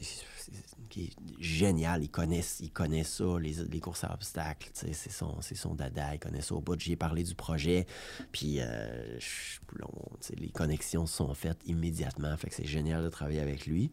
[0.90, 6.14] qui génial, il connaît, il connaît ça, les, les courses à obstacles, c'est son, dada,
[6.14, 6.80] il connaît ça au bout.
[6.80, 7.88] J'y ai parlé du projet,
[8.32, 13.40] puis euh, je- on- les connexions sont faites immédiatement, fait que c'est génial de travailler
[13.42, 13.92] avec lui.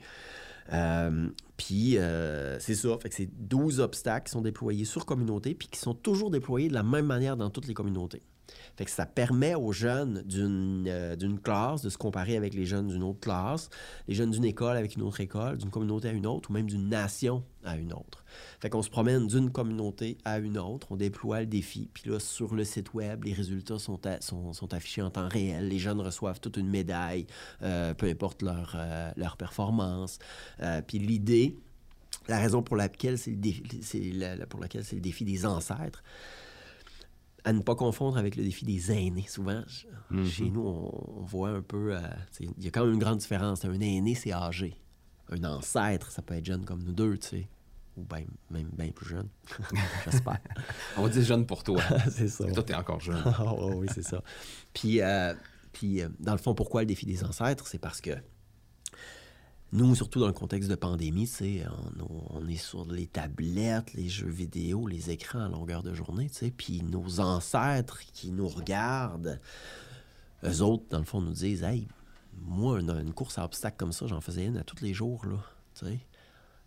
[0.72, 5.54] Euh, puis euh, c'est ça, fait que c'est 12 obstacles qui sont déployés sur communauté,
[5.54, 8.22] puis qui sont toujours déployés de la même manière dans toutes les communautés.
[8.76, 12.88] Fait que ça permet aux jeunes d'une euh, classe de se comparer avec les jeunes
[12.88, 13.68] d'une autre classe,
[14.08, 16.66] les jeunes d'une école avec une autre école, d'une communauté à une autre, ou même
[16.66, 18.24] d'une nation à une autre.
[18.60, 22.18] Fait qu'on se promène d'une communauté à une autre, on déploie le défi, puis là,
[22.18, 26.00] sur le site web, les résultats sont, sont, sont affichés en temps réel, les jeunes
[26.00, 27.26] reçoivent toute une médaille,
[27.62, 30.18] euh, peu importe leur, euh, leur performance.
[30.60, 31.56] Euh, puis l'idée,
[32.28, 36.02] la raison pour laquelle c'est le défi, la- pour laquelle c'est le défi des ancêtres,
[37.44, 39.26] à ne pas confondre avec le défi des aînés.
[39.28, 41.96] Souvent, je- chez nous, on, on voit un peu.
[41.96, 42.00] euh,
[42.40, 43.64] Il y a quand même une grande différence.
[43.64, 44.76] Un aîné, c'est âgé.
[45.30, 47.48] Un ancêtre, ça peut être jeune comme nous deux, tu sais.
[47.96, 49.28] Ou ben- même bien plus jeune.
[50.04, 50.38] J'espère.
[50.96, 51.82] On va dire jeune pour toi.
[52.10, 52.44] c'est ça.
[52.46, 53.22] Mais toi, t'es encore jeune.
[53.24, 54.22] Ah, oui, c'est ça.
[54.74, 55.34] Puis, euh,
[55.72, 57.66] puis euh, dans le fond, pourquoi le défi des ancêtres?
[57.66, 58.10] C'est parce que
[59.72, 61.30] nous, surtout dans le contexte de pandémie,
[62.00, 66.30] on, on est sur les tablettes, les jeux vidéo, les écrans à longueur de journée,
[66.56, 69.40] puis nos ancêtres qui nous regardent,
[70.44, 71.88] eux autres, dans le fond, nous disent Hey,
[72.36, 75.38] moi, une, course à obstacles comme ça, j'en faisais une à tous les jours, là.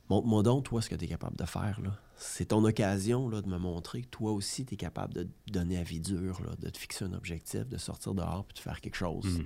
[0.09, 1.91] Montre-moi donc, toi, ce que tu es capable de faire, là.
[2.17, 5.77] C'est ton occasion, là, de me montrer que toi aussi, tu es capable de donner
[5.77, 8.81] à vie dure, là, de te fixer un objectif, de sortir dehors puis de faire
[8.81, 9.41] quelque chose.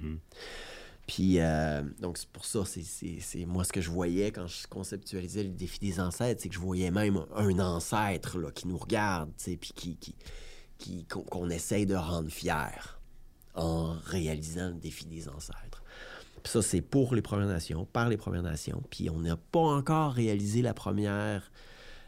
[1.09, 5.41] Puis, euh, donc, c'est pour ça, c'est- moi ce que je voyais quand je conceptualisais
[5.41, 9.31] le défi des ancêtres, c'est que je voyais même un ancêtre là, qui nous regarde,
[9.35, 10.15] tu sais, puis qui, qui,
[10.77, 12.99] qui- qu'on qu'on essaye de rendre fier
[13.55, 15.81] en réalisant le défi des ancêtres.
[16.43, 18.83] Puis ça, c'est pour les Premières Nations, par les Premières Nations.
[18.91, 21.51] Puis on n'a pas encore réalisé la première,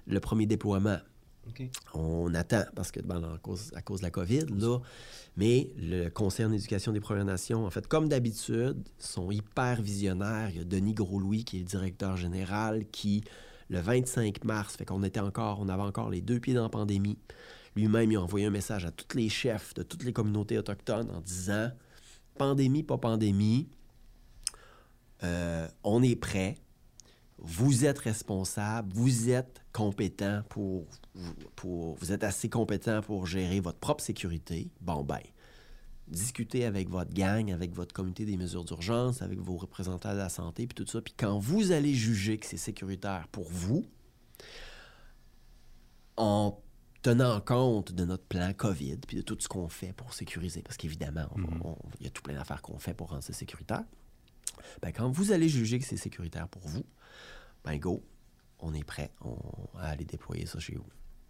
[0.05, 0.99] le premier déploiement.
[1.93, 4.79] On attend, parce que ben, à, cause, à cause de la COVID, là.
[5.37, 10.49] Mais le Conseil en éducation des Premières Nations, en fait, comme d'habitude, sont hyper visionnaires.
[10.51, 13.23] Il y a Denis Gros-Louis, qui est le directeur général, qui,
[13.69, 16.69] le 25 mars, fait qu'on était encore, on avait encore les deux pieds dans la
[16.69, 17.17] pandémie.
[17.75, 21.09] Lui-même, il a envoyé un message à tous les chefs de toutes les communautés autochtones
[21.11, 21.71] en disant
[22.37, 23.69] pandémie, pas pandémie,
[25.23, 26.57] euh, on est prêt,
[27.41, 30.85] vous êtes responsable, vous êtes compétent pour,
[31.55, 31.95] pour.
[31.95, 34.69] Vous êtes assez compétent pour gérer votre propre sécurité.
[34.79, 35.19] Bon, ben,
[36.07, 40.29] discutez avec votre gang, avec votre comité des mesures d'urgence, avec vos représentants de la
[40.29, 41.01] santé, puis tout ça.
[41.01, 43.85] Puis quand vous allez juger que c'est sécuritaire pour vous,
[46.17, 46.59] en
[47.01, 50.77] tenant compte de notre plan COVID, puis de tout ce qu'on fait pour sécuriser, parce
[50.77, 53.83] qu'évidemment, on- il y a tout plein d'affaires qu'on fait pour rendre ça sécuritaire.
[54.83, 56.83] Ben, quand vous allez juger que c'est sécuritaire pour vous,
[57.65, 58.03] ben go,
[58.59, 59.35] on est prêt on,
[59.79, 60.85] à aller déployer ça chez vous.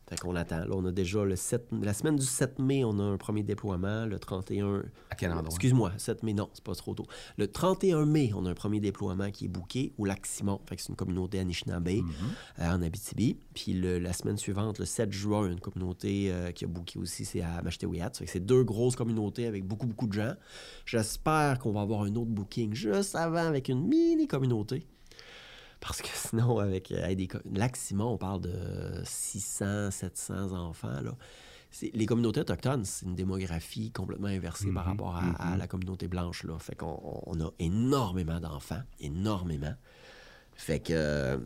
[0.09, 0.57] Fait qu'on attend.
[0.65, 3.43] Là, on a déjà le 7, la semaine du 7 mai, on a un premier
[3.43, 4.05] déploiement.
[4.05, 4.83] Le 31.
[5.09, 5.47] À quel endroit?
[5.47, 7.05] Excuse-moi, 7 mai, non, c'est pas trop tôt.
[7.37, 10.59] Le 31 mai, on a un premier déploiement qui est booké au lac Simon.
[10.67, 12.01] Fait que c'est une communauté Anishinaabe euh,
[12.59, 13.37] en Abitibi.
[13.53, 17.23] Puis le- la semaine suivante, le 7 juin, une communauté euh, qui a booké aussi,
[17.23, 18.11] c'est à Mashtewiyat.
[18.15, 20.33] Fait que c'est deux grosses communautés avec beaucoup, beaucoup de gens.
[20.85, 24.85] J'espère qu'on va avoir un autre booking juste avant avec une mini communauté.
[25.81, 31.01] Parce que sinon, avec euh, des co- Lac Simon, on parle de 600, 700 enfants.
[31.01, 31.15] Là.
[31.93, 35.21] Les communautés autochtones, c'est une démographie complètement inversée par rapport à,
[35.53, 36.43] à la communauté blanche.
[36.43, 36.57] Là.
[36.59, 39.73] Fait qu'on on a énormément d'enfants, énormément.
[40.53, 41.37] Fait que, euh,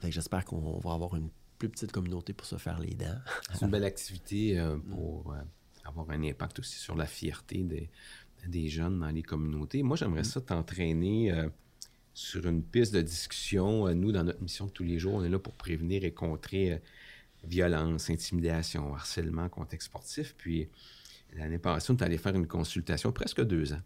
[0.00, 1.28] Fait que j'espère qu'on va avoir une
[1.58, 3.18] plus petite communauté pour se faire les dents.
[3.52, 5.36] C'est une belle activité euh, pour euh,
[5.84, 7.90] avoir un impact aussi sur la fierté des,
[8.48, 9.82] des jeunes dans les communautés.
[9.82, 11.30] Moi, j'aimerais ça t'entraîner
[12.20, 13.86] sur une piste de discussion.
[13.88, 16.12] Euh, nous, dans notre mission de tous les jours, on est là pour prévenir et
[16.12, 16.78] contrer euh,
[17.44, 20.34] violence, intimidation, harcèlement, contexte sportif.
[20.36, 20.68] Puis
[21.36, 23.80] l'année passée, on est allé faire une consultation, presque deux ans.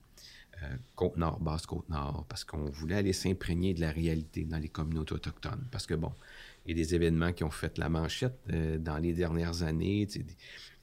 [0.62, 5.64] euh, Côte-Nord, Basse-Côte-Nord, parce qu'on voulait aller s'imprégner de la réalité dans les communautés autochtones.
[5.70, 6.12] Parce que, bon,
[6.66, 8.38] il y a des événements qui ont fait la manchette
[8.80, 10.06] dans les dernières années,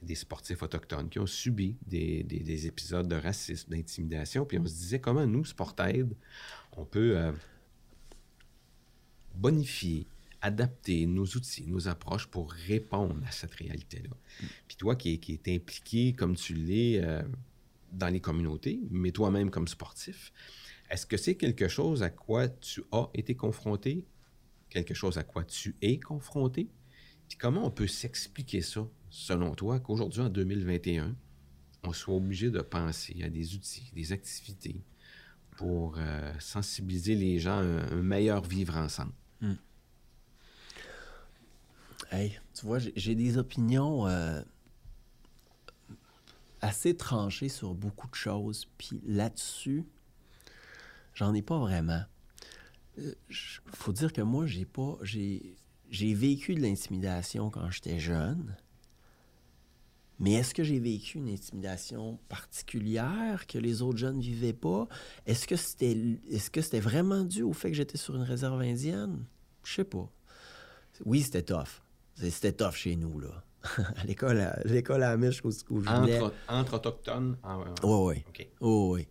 [0.02, 4.46] des, sportifs autochtones qui ont subi des, des- des épisodes de racisme, d'intimidation.
[4.46, 6.14] Puis on se disait comment nous, Sportaid,
[6.78, 7.32] on peut euh,
[9.36, 10.08] bonifier,
[10.42, 14.10] adapter nos outils, nos approches pour répondre à cette réalité-là.
[14.68, 17.22] Puis toi qui, es impliqué comme tu l'es euh,
[17.92, 20.34] dans les communautés, mais toi-même comme sportif,
[20.90, 24.06] est-ce que c'est quelque chose à quoi tu as été confronté,
[24.70, 26.70] quelque chose à quoi tu es confronté?
[27.30, 31.16] Puis comment on peut s'expliquer ça, selon toi, qu'aujourd'hui, en 2021,
[31.84, 34.84] on soit obligé de penser à des outils, des activités
[35.58, 39.14] pour euh, sensibiliser les gens à un, un meilleur vivre ensemble?
[42.12, 44.42] Hey, tu vois, j'ai- des opinions euh,
[46.62, 48.68] assez tranchées sur beaucoup de choses.
[48.78, 49.86] Puis là-dessus,
[51.14, 52.02] j'en ai pas vraiment.
[52.98, 53.16] Il
[53.74, 54.98] faut dire que moi, j'ai pas.
[55.02, 55.56] J'ai
[55.90, 58.56] j'ai vécu de l'intimidation quand j'étais jeune.
[60.22, 64.88] Mais est-ce que j'ai vécu une intimidation particulière que les autres jeunes vivaient pas?
[65.26, 65.98] Est-ce que c'était
[66.30, 69.26] est-ce que c'était vraiment dû au fait que j'étais sur une réserve indienne?
[69.64, 70.08] Je sais pas.
[71.06, 71.82] Oui, c'était tough.
[72.16, 73.44] C'était tough chez nous, là.
[73.98, 76.20] à l'école, à l'école à Amish où, où je venais.
[76.22, 77.38] Entre, entre autochtones?
[77.42, 78.24] en- en- Oui, oui.
[78.30, 78.48] OK.
[78.60, 79.08] Oh, oui.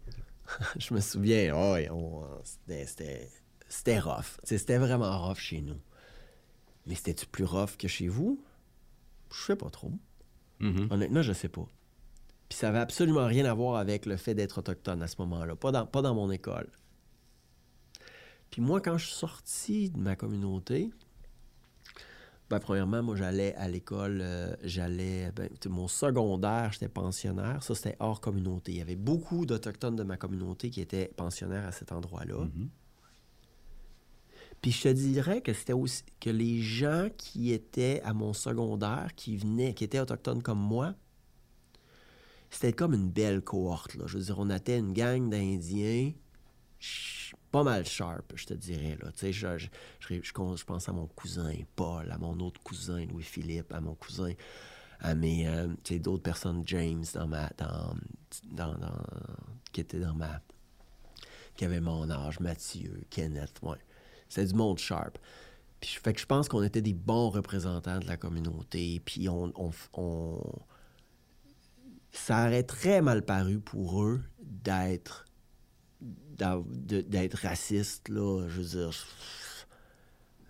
[0.78, 3.30] je me souviens, oh, oui, on- c'était, c'était,
[3.68, 4.38] c'était rough.
[4.44, 5.80] C'était vraiment rough chez nous.
[6.86, 8.40] Mais c'était-tu plus rough que chez vous?
[9.32, 9.92] Je sais pas trop.
[10.60, 10.88] Mhm.
[10.90, 11.66] Honnêtement, je sais pas.
[12.48, 15.56] Puis ça avait absolument rien à voir avec le fait d'être autochtone à ce moment-là.
[15.56, 16.68] Pas dans, pas dans mon école.
[18.50, 20.90] Puis moi, quand je suis sorti de ma communauté,
[22.50, 27.62] ben, premièrement, moi, j'allais à l'école, euh, j'allais, ben, mon secondaire, j'étais pensionnaire.
[27.62, 28.72] Ça, c'était hors communauté.
[28.72, 32.38] Il y avait beaucoup d'Autochtones de ma communauté qui étaient pensionnaires à cet endroit-là.
[32.38, 32.68] Mhm.
[34.62, 39.14] Puis je te dirais que c'était aussi que les gens qui étaient à mon secondaire,
[39.16, 40.94] qui venaient, qui étaient autochtones comme moi,
[42.50, 43.94] c'était comme une belle cohorte.
[43.94, 44.04] Là.
[44.06, 46.12] Je veux dire, on était une gang d'Indiens
[47.50, 48.96] pas mal sharp, je te dirais.
[49.02, 49.10] Là.
[49.12, 49.68] Tu sais, je, je,
[50.00, 54.32] je- je pense à mon cousin Paul, à mon autre cousin Louis-Philippe, à mon cousin,
[55.00, 55.66] à mes, euh,
[55.98, 57.94] d'autres personnes, James, dans ma, dans,
[58.52, 59.04] dans, dans-
[59.72, 60.40] qui étaient dans ma,
[61.56, 63.78] qui avaient mon âge, Mathieu, Kenneth, ouais.
[64.30, 65.18] C'était du monde sharp.
[65.80, 69.02] Puis, fait que je pense qu'on était des bons représentants de la communauté.
[69.04, 70.42] Puis on, on, on-
[72.12, 75.26] ça aurait très mal paru pour eux d'être
[76.40, 78.46] d'être raciste là.
[78.48, 78.92] Je veux dire,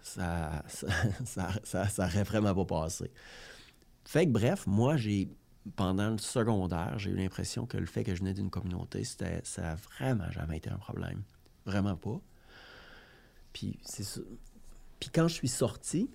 [0.02, 0.62] ça
[1.24, 3.10] ça, ça, ça, aurait vraiment pas passé.
[4.04, 5.28] Fait que bref, moi j'ai
[5.76, 9.26] pendant le secondaire, j'ai eu l'impression que le fait que je venais d'une communauté, ça
[9.72, 11.22] a vraiment jamais été un problème.
[11.66, 12.20] Vraiment pas.
[13.52, 14.04] Puis c'est.
[14.98, 16.10] Puis quand je suis sorti,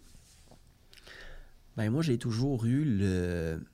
[1.77, 3.65] ben moi j'ai toujours eu le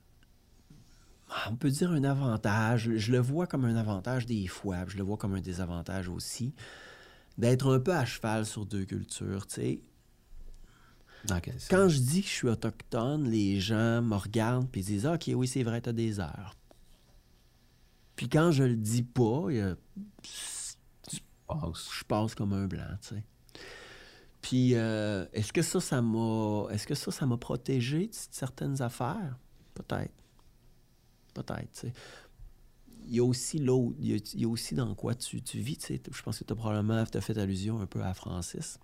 [1.50, 2.90] on peut dire un avantage.
[2.96, 6.08] Je le vois comme un avantage des fois, puis je le vois comme un désavantage
[6.08, 6.52] aussi,
[7.38, 9.46] d'être un peu à cheval sur deux cultures.
[9.46, 9.80] tu sais.
[11.70, 15.30] Quand je dis que je suis autochtone, les gens me regardent et disent Ah, Ok,
[15.34, 16.56] oui, c'est vrai, t'as des heures.
[18.16, 19.76] Puis quand je le dis pas, a-
[20.24, 23.24] je passe comme un blanc, tu sais.
[24.42, 28.82] Puis, euh, est-ce que ça, ça m'a, est-ce que ça, ça m'a protégé de certaines
[28.82, 29.38] affaires?
[29.72, 30.12] Peut-être.
[31.32, 31.92] Peut-être, tu sais.
[33.06, 35.42] Il y a aussi l'autre, il y a, il y a aussi dans quoi tu,
[35.42, 36.02] tu vis, tu sais.
[36.10, 38.78] Je pense que tu as probablement t'as fait allusion un peu à Francis.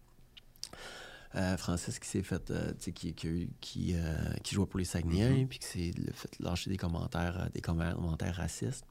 [1.34, 4.78] Euh, Francis qui s'est fait, euh, tu sais, qui, qui, qui, euh, qui jouait pour
[4.78, 8.86] les Saguenayens, puis qui s'est fait lâcher des commentaires, euh, des commentaires racistes.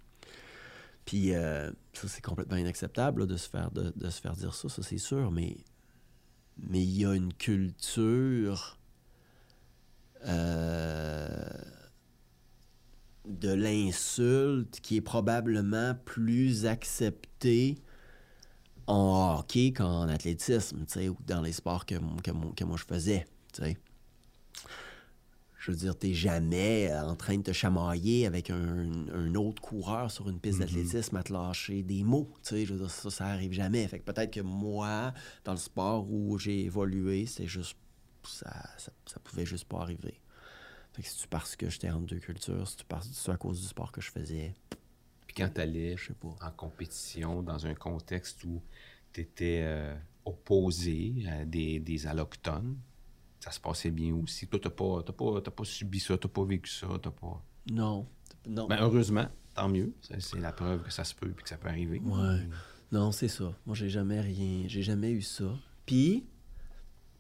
[1.06, 4.54] Puis euh, ça, c'est complètement inacceptable là, de, se faire, de, de se faire dire
[4.54, 5.58] ça, ça c'est sûr, mais
[6.60, 8.78] mais il y a une culture
[10.26, 11.28] euh,
[13.26, 17.78] de l'insulte qui est probablement plus acceptée
[18.88, 23.28] en hockey qu'en athlétisme, ou dans les sports que, que, que moi je faisais.
[25.68, 29.62] Je veux dire, t'es jamais euh, en train de te chamailler avec un, un autre
[29.62, 32.32] coureur sur une piste d'athlétisme à te lâcher des mots.
[32.42, 33.86] Tu sais, je veux dire, ça, ça arrive jamais.
[33.90, 37.76] Fait que peut-être que moi, dans le sport où j'ai évolué, c'est juste
[38.24, 40.22] ça, ça, ça pouvait juste pas arriver.
[40.94, 43.68] Fait que c'est parce que j'étais entre deux cultures, c'est parce c'est à cause du
[43.68, 44.56] sport que je faisais.
[45.26, 46.34] Puis quand tu allais Je sais pas.
[46.48, 48.62] en compétition dans un contexte où
[49.12, 49.68] tu étais
[50.24, 52.78] opposé à des, des allochtones,
[53.40, 54.48] ça se passait bien aussi.
[54.48, 56.88] Toi, tu n'as pas, t'as pas, t'as pas subi ça, tu n'as pas vécu ça,
[57.02, 57.44] t'as pas...
[57.72, 58.08] Non.
[58.48, 58.68] Non.
[58.68, 59.94] Ben, heureusement, tant mieux.
[60.02, 62.00] C'est la preuve que ça se peut et que ça peut arriver.
[62.00, 62.48] Ouais.
[62.92, 63.54] Non, c'est ça.
[63.66, 64.64] Moi, j'ai jamais rien.
[64.68, 65.54] J'ai jamais eu ça.
[65.86, 66.26] Puis,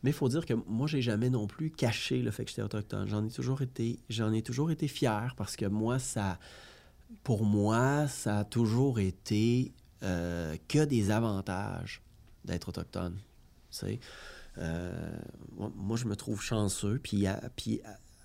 [0.03, 2.61] mais il faut dire que moi, j'ai jamais non plus caché le fait que j'étais
[2.61, 3.07] autochtone.
[3.07, 3.99] J'en ai toujours été.
[4.09, 6.39] J'en ai toujours été fier parce que moi, ça.
[7.23, 12.01] Pour moi, ça a toujours été euh, que des avantages
[12.45, 13.15] d'être autochtone.
[13.71, 13.99] Tu sais.
[14.59, 15.19] Euh,
[15.75, 16.99] moi, je me trouve chanceux.
[17.01, 17.81] Puis, à, puis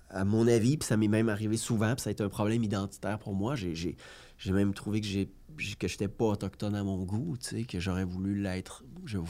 [0.09, 2.29] à, à mon avis, puis ça m'est même arrivé souvent, puis ça a été un
[2.29, 3.55] problème identitaire pour moi.
[3.55, 3.95] J'ai, j'ai,
[4.37, 5.31] j'ai même trouvé que j'ai
[5.79, 8.83] que j'étais pas autochtone à mon goût, tu sais, que j'aurais voulu l'être,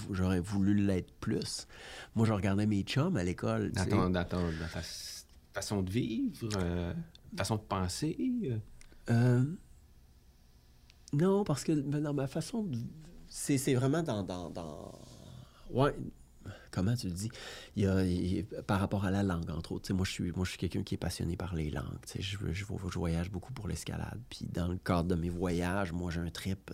[0.09, 1.67] j'aurais voulu l'être plus.
[2.15, 5.81] Moi, je regardais mes chums à l'école, Dans, ton- dans ton- dans ta s- façon
[5.81, 6.93] de vivre, euh,
[7.35, 8.15] façon de penser.
[8.45, 8.57] euh,
[9.09, 9.43] Euh,
[11.11, 12.77] non, parce que ben, dans ma façon de...
[13.27, 14.97] C'est, c'est vraiment dans, dans, dans-
[15.71, 15.93] Ouais,
[16.71, 17.29] comment tu le dis?
[17.75, 19.91] Il y a, par rapport à la langue, entre autres.
[19.93, 21.99] Moi, je suis, moi, je suis quelqu'un qui est passionné par les langues.
[22.19, 24.19] Je, je, voyage beaucoup pour l'escalade.
[24.29, 26.71] Puis dans le cadre de mes voyages, moi, j'ai un trip...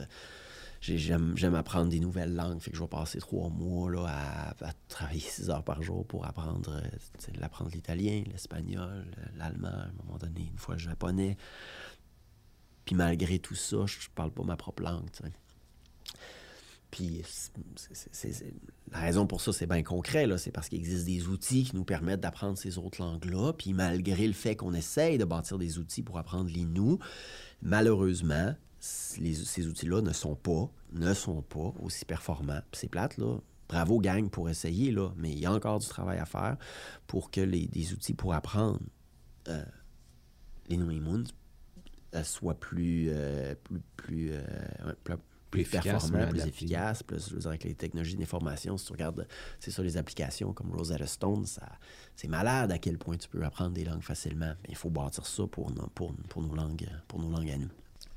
[0.82, 2.60] j'ai- J'aime, apprendre des nouvelles langues.
[2.60, 4.06] Fait que je vais passer trois mois là,
[4.62, 9.06] à, travailler six heures par jour pour apprendre, euh, l'italien, l'espagnol,
[9.38, 11.38] l'allemand, à un moment donné, une fois le japonais.
[12.86, 15.10] Puis malgré tout ça, je parle pas ma propre langue.
[16.92, 17.24] Puis
[18.92, 20.28] la raison pour ça, c'est bien concret.
[20.38, 23.54] C'est parce qu'il existe des outils qui nous permettent d'apprendre ces autres langues-là.
[23.54, 27.00] Puis malgré le fait qu'on essaye de bâtir des outils pour apprendre les nous,
[27.62, 32.62] malheureusement, ces outils-là ne sont pas, ne sont pas aussi performants.
[32.72, 33.38] C'est plate, là.
[33.68, 35.12] Bravo, gang, pour essayer, là.
[35.18, 36.58] Mais il y a encore du travail à faire
[37.06, 38.80] pour que les, des outils pour apprendre
[39.48, 39.64] euh,
[40.70, 41.26] les Nuimuns
[42.16, 44.96] euh, soient plus, euh, plus, plus, euh,
[45.50, 46.48] plus, plus efficace, plus adapté.
[46.48, 47.04] efficaces.
[47.04, 49.28] Plus, je veux dire, avec les technologies d'information, si tu regardes,
[49.60, 51.68] c'est ça, les applications comme Rosetta Stone, ça,
[52.16, 54.54] c'est malade à quel point tu peux apprendre des langues facilement.
[54.64, 57.58] Mais il faut bâtir ça pour, nos- pour, pour, nos langues, pour nos langues à
[57.58, 57.70] nous.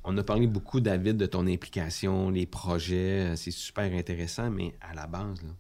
[0.05, 3.33] On a parlé beaucoup, David, de ton implication, les projets.
[3.33, 5.51] euh, C'est super intéressant, mais à la base, là,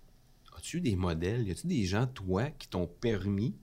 [0.56, 1.46] as-tu des modèles?
[1.46, 3.54] Y a-tu des gens, toi, qui t'ont permis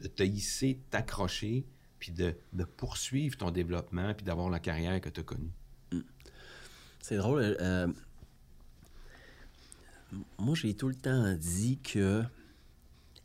[0.00, 1.66] de te hisser, t'accrocher,
[1.98, 5.52] puis de, de poursuivre ton développement, puis d'avoir la carrière que tu as connue?
[7.00, 7.56] C'est drôle.
[7.60, 7.88] euh,
[10.38, 12.24] moi, j'ai tout le temps dit que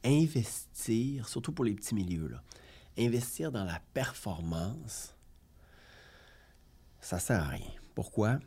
[0.04, 2.36] investir, surtout pour les petits milieux,
[2.98, 5.16] investir dans la performance,
[7.02, 7.72] ça sert à rien.
[7.96, 8.40] Pourquoi?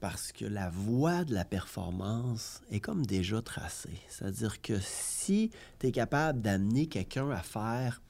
[0.00, 4.00] Parce que la voie de la performance est comme déjà tracée.
[4.08, 8.00] C'est-à-dire que si tu es capable d'amener quelqu'un à faire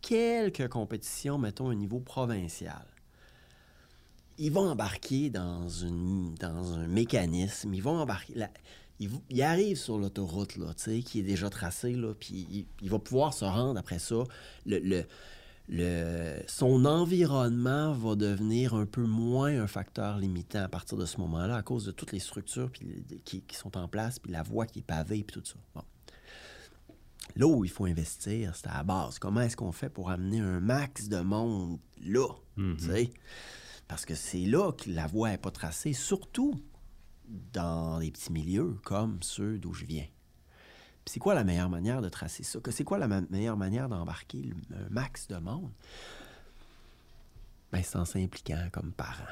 [0.00, 2.86] quelques compétitions, mettons, au niveau provincial,
[4.38, 8.34] ils vont embarquer dans, une, dans un mécanisme, ils vont embarquer...
[8.36, 8.50] la-
[9.00, 12.46] il, v- il arrive sur l'autoroute, là, tu sais, qui est déjà tracée, là, puis
[12.50, 14.24] il, il va pouvoir se rendre après ça.
[14.66, 15.04] Le, le-
[15.68, 21.18] le- son environnement va devenir un peu moins un facteur limitant à partir de ce
[21.18, 24.42] moment-là, à cause de toutes les structures puis qui, qui sont en place, puis la
[24.42, 25.56] voie qui est pavée, puis tout ça.
[25.74, 25.82] Bon.
[27.36, 29.18] Là où il faut investir, c'est à la base.
[29.20, 32.26] Comment est-ce qu'on fait pour amener un max de monde là?
[32.78, 33.10] tu sais?
[33.88, 36.62] Parce que c'est là que la voie n'est pas tracée, surtout
[37.52, 40.06] dans les petits milieux comme ceux d'où je viens.
[41.06, 42.58] C'est quoi la meilleure manière de tracer ça?
[42.70, 45.72] C'est quoi la meilleure manière d'embarquer un max de monde?
[47.72, 49.24] Ben, c'est en s'impliquant comme parent.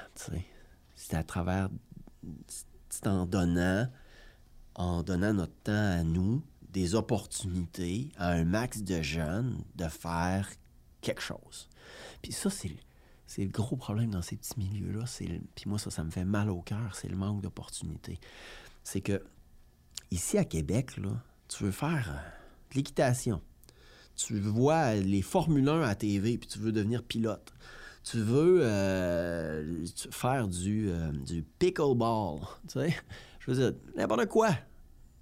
[0.94, 1.68] C'est à travers...
[3.04, 3.88] En donnant,
[4.74, 10.48] en donnant notre temps à nous, des opportunités à un max de jeunes de faire
[11.02, 11.68] quelque chose.
[12.22, 12.74] Puis ça, c'est
[13.26, 15.04] c'est le gros problème dans ces petits milieux-là.
[15.54, 18.18] Puis moi, ça, ça me fait mal au cœur, c'est le manque d'opportunités.
[18.84, 19.22] C'est que
[20.10, 20.92] ici à Québec,
[21.48, 23.40] tu veux faire euh, de l'équitation.
[24.14, 27.52] Tu vois les Formule 1 à TV, puis tu veux devenir pilote.
[28.02, 31.12] Tu veux euh, faire du, euh,
[31.58, 32.40] pickleball.
[32.68, 32.96] Tu sais?
[33.40, 34.50] Je veux dire, n'importe quoi.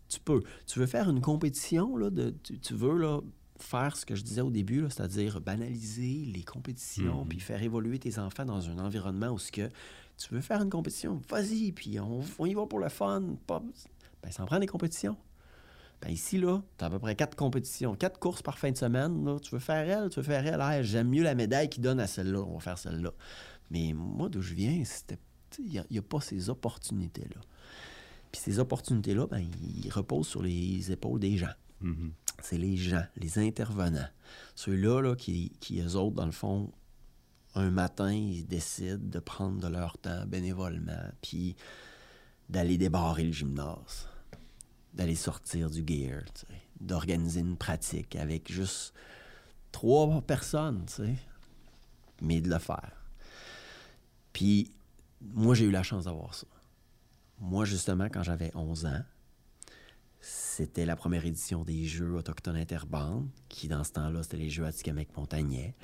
[0.09, 0.43] Tu peux.
[0.67, 2.11] Tu veux faire une compétition, là,
[2.43, 3.21] tu, tu veux là,
[3.59, 8.19] faire ce que je disais au début, c'est-à-dire banaliser les compétitions, puis faire évoluer tes
[8.19, 9.71] enfants dans un environnement où ce que
[10.17, 13.23] tu veux faire une compétition, vas-y, puis on, on y va pour le fun.
[13.47, 13.63] Pas,
[14.23, 15.17] ben, ça en prend des compétitions.
[16.01, 18.77] Ben ici, là, tu as à peu près quatre compétitions, quatre courses par fin de
[18.77, 19.25] semaine.
[19.25, 19.39] Là.
[19.41, 20.61] Tu veux faire elle, tu veux faire elle.
[20.61, 22.41] Ah, J'aime mieux la médaille qui donne à celle-là.
[22.41, 23.13] On va faire celle-là.
[23.71, 25.19] Mais moi, d'où je viens, c'était.
[25.59, 27.41] Il n'y a, pas ces opportunités-là.
[28.33, 31.53] Puis ces opportunités-là, ben, ils reposent sur les épaules des gens.
[31.81, 32.13] Mhm.
[32.43, 34.09] C'est les gens, les intervenants.
[34.55, 36.73] Ceux-là là, qui, qui, eux autres, dans le fond,
[37.55, 41.57] un matin, ils décident de prendre de leur temps bénévolement, puis
[42.49, 44.09] d'aller débarrer le gymnase,
[44.93, 46.23] d'aller sortir du gear,
[46.81, 48.93] d'organiser une pratique avec juste
[49.73, 51.15] trois personnes, tu sais,
[52.21, 52.93] mais de le faire.
[54.33, 54.71] Puis,
[55.21, 56.47] moi, j'ai eu la chance d'avoir ça.
[57.41, 59.03] Moi, justement, quand j'avais 11 ans,
[60.27, 64.65] c'était la première édition des Jeux autochtones interbandes, qui dans ce temps-là, c'était les Jeux
[64.65, 65.75] Atikamek-Montagnais.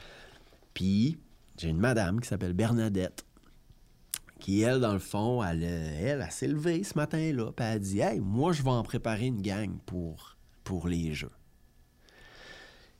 [0.73, 1.19] Puis,
[1.59, 3.27] j'ai une madame qui s'appelle Bernadette,
[4.39, 8.01] qui, elle, dans le fond, elle, elle, s'est levée ce matin-là, puis elle a dit
[8.01, 11.33] Hey, moi, je vais en préparer une gang pour, pour les Jeux.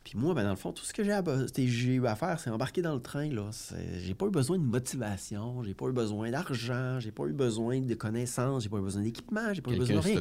[0.05, 2.81] Puis moi, ben, dans le fond, tout ce que j'ai eu à faire, c'est embarquer
[2.81, 3.29] dans le train.
[3.29, 3.51] Là.
[3.99, 7.81] J'ai pas eu besoin de motivation, j'ai pas eu besoin d'argent, j'ai pas eu besoin
[7.81, 10.21] de connaissances, j'ai pas eu besoin d'équipement, j'ai pas eu besoin de rien.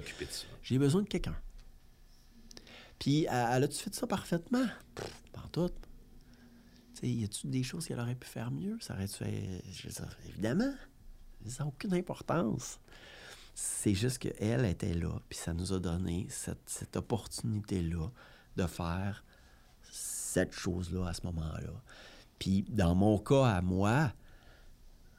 [0.61, 1.35] J'ai besoin de quelqu'un.
[2.99, 4.65] Puis, elle a-tu fait ça parfaitement?
[5.31, 5.69] pas tout.
[6.95, 8.77] Tu sais, y a-tu des choses qu'elle aurait pu faire mieux?
[8.81, 9.07] Ça dire,
[10.27, 10.73] évidemment.
[11.47, 12.79] Ça n'a aucune importance.
[13.55, 18.11] C'est juste qu'elle était là, puis ça nous a donné cette, cette opportunité-là
[18.57, 19.23] de faire
[20.29, 21.73] cette chose-là à ce moment-là.
[22.37, 24.13] Puis dans mon cas à moi,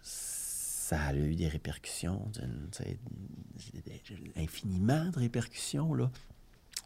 [0.02, 2.30] ça a eu des répercussions,
[4.36, 6.10] infiniment de répercussions là,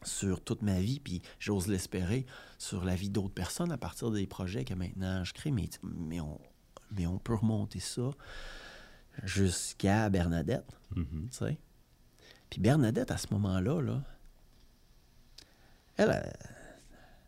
[0.02, 2.26] sur toute ma vie, puis j'ose l'espérer,
[2.58, 5.50] sur la vie d'autres personnes à partir des projets que maintenant je crée.
[5.50, 6.40] Mais, mais, on,
[6.92, 8.10] mais on peut remonter ça
[9.22, 10.66] jusqu'à Bernadette.
[10.96, 11.56] Mm-hmm.
[12.50, 14.02] Puis Bernadette, à ce moment-là, là,
[15.96, 16.32] elle,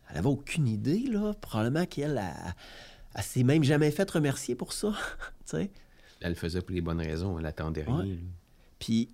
[0.09, 1.33] elle avait aucune idée, là.
[1.33, 4.93] Probablement qu'elle a, s'est même jamais fait remercier pour ça.
[6.19, 8.17] Elle le faisait pour les bonnes raisons, elle attendait rien.
[8.79, 9.11] Puis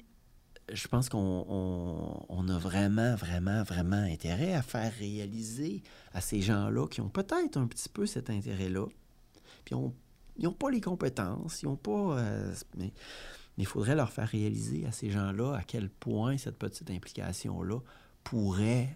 [0.71, 5.83] je pense qu'on a vraiment, vraiment, vraiment intérêt à faire réaliser
[6.13, 8.85] à ces gens-là qui ont peut-être un petit peu cet intérêt-là.
[9.65, 9.75] Puis
[10.37, 12.17] ils n'ont pas les compétences, ils n'ont pas.
[12.17, 12.93] Euh, mais
[13.57, 17.79] il faudrait leur faire réaliser à ces gens-là à quel point cette petite implication-là
[18.23, 18.95] pourrait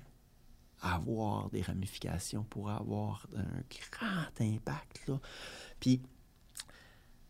[0.81, 3.61] avoir des ramifications, pour avoir un
[3.91, 5.07] grand impact.
[5.07, 5.19] Là.
[5.79, 6.07] Puis, tu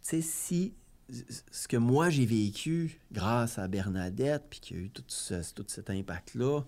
[0.01, 0.73] sais, si
[1.51, 5.65] ce que moi j'ai vécu grâce à Bernadette, puis qu'il y a eu tout, tout
[5.67, 6.63] cet impact-là,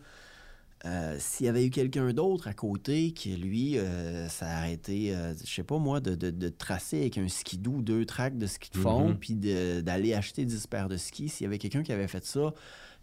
[0.86, 5.13] euh, s'il y avait eu quelqu'un d'autre à côté qui, lui, euh, ça a été,
[5.13, 8.69] euh, je sais pas moi, de, de, tracer avec un skidoo deux tracks de ski
[8.71, 9.17] de fond, mm-hmm.
[9.17, 9.36] puis
[9.84, 12.53] d'aller acheter 10 paires de skis, s'il y avait quelqu'un qui avait fait ça,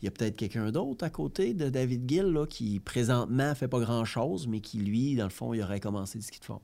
[0.03, 3.68] il y a peut-être quelqu'un d'autre à côté de David Gill là, qui présentement fait
[3.68, 6.61] pas grand-chose, mais qui, lui, dans le fond, il aurait commencé du ski de fond.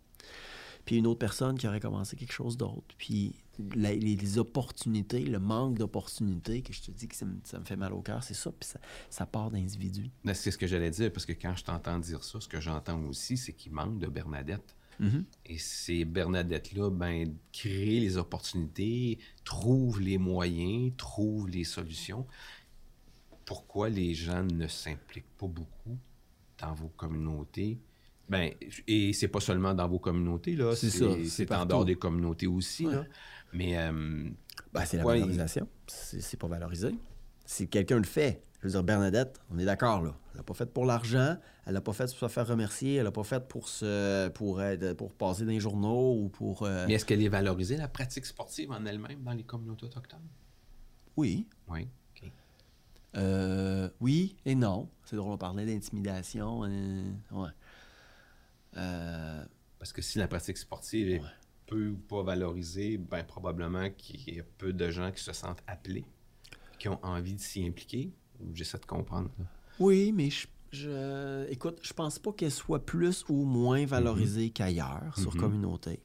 [0.84, 2.94] Puis une autre personne qui aurait commencé quelque chose d'autre.
[2.98, 3.34] Puis
[3.74, 8.00] les, opportunités, le manque d'opportunités, que je te dis que ça me, fait mal au
[8.00, 8.50] cœur, c'est ça.
[8.50, 8.70] Puis
[9.08, 10.10] ça, part d'individus.
[10.34, 13.00] C'est ce que j'allais dire, parce que quand je t'entends dire ça, ce que j'entends
[13.04, 14.74] aussi, c'est qu'il manque de Bernadette.
[15.00, 15.24] Mm-hmm.
[15.46, 22.26] Et ces Bernadette-là, ben, créent les opportunités, trouvent les moyens, trouvent les solutions
[23.44, 25.98] pourquoi les gens ne s'impliquent pas beaucoup
[26.58, 27.80] dans vos communautés?
[28.28, 28.52] Ben,
[28.86, 30.74] et c'est pas seulement dans vos communautés, là.
[30.74, 31.06] C'est ça.
[31.26, 33.04] C'est en dehors des communautés aussi, là.
[33.52, 33.76] Mais.
[33.76, 34.30] Euh,
[34.72, 35.68] ben, c'est la valorisation.
[35.86, 36.94] C'est pas valorisé.
[37.44, 40.14] Si quelqu'un le fait, je veux dire, Bernadette, on est d'accord, là.
[40.30, 41.36] Elle l'a pas fait pour l'argent,
[41.66, 44.62] elle l'a pas fait pour se faire remercier, elle l'a pas fait pour se pour,
[44.62, 46.62] être, pour passer dans les journaux ou pour.
[46.62, 50.26] Euh, Mais est-ce qu'elle est valorisée, la pratique sportive en elle-même, dans les communautés autochtones?
[51.16, 51.46] Oui.
[51.68, 51.86] Oui.
[53.16, 54.88] Euh, oui et non.
[55.04, 56.64] C'est drôle, on parlait d'intimidation.
[56.64, 57.50] Euh, ouais.
[58.76, 59.44] Euh,
[59.78, 61.22] Parce que si la pratique sportive est
[61.66, 65.62] peu ou pas valorisée, ben probablement qu'il y a peu de gens qui se sentent
[65.66, 66.04] appelés,
[66.78, 68.12] qui ont envie de s'y impliquer.
[68.54, 69.30] J'essaie de comprendre.
[69.78, 70.30] Oui, mais
[70.72, 74.52] je, écoute, je pense pas qu'elle soit plus ou moins valorisée mm-hmm.
[74.52, 75.40] qu'ailleurs sur mm-hmm.
[75.40, 76.00] communauté.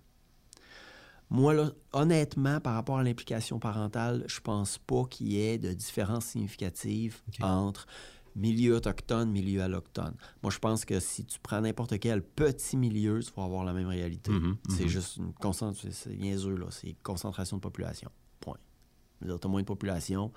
[1.30, 5.73] Moi, là, honnêtement, par rapport à l'implication parentale, je pense pas qu'il y ait de
[5.73, 7.86] différence significative entre
[8.38, 10.13] milieu autochtone, milieu allochtone.
[10.41, 13.73] Moi, je pense que si tu prends n'importe quel petit milieu, tu vas avoir la
[13.73, 14.32] même réalité.
[14.32, 14.89] Mhm, c'est mhm.
[14.89, 16.67] juste une concentration, c'est niaiseux, là.
[16.69, 18.09] C'est concentration de population.
[18.39, 18.57] Point.
[19.21, 20.32] Tu as moins de population,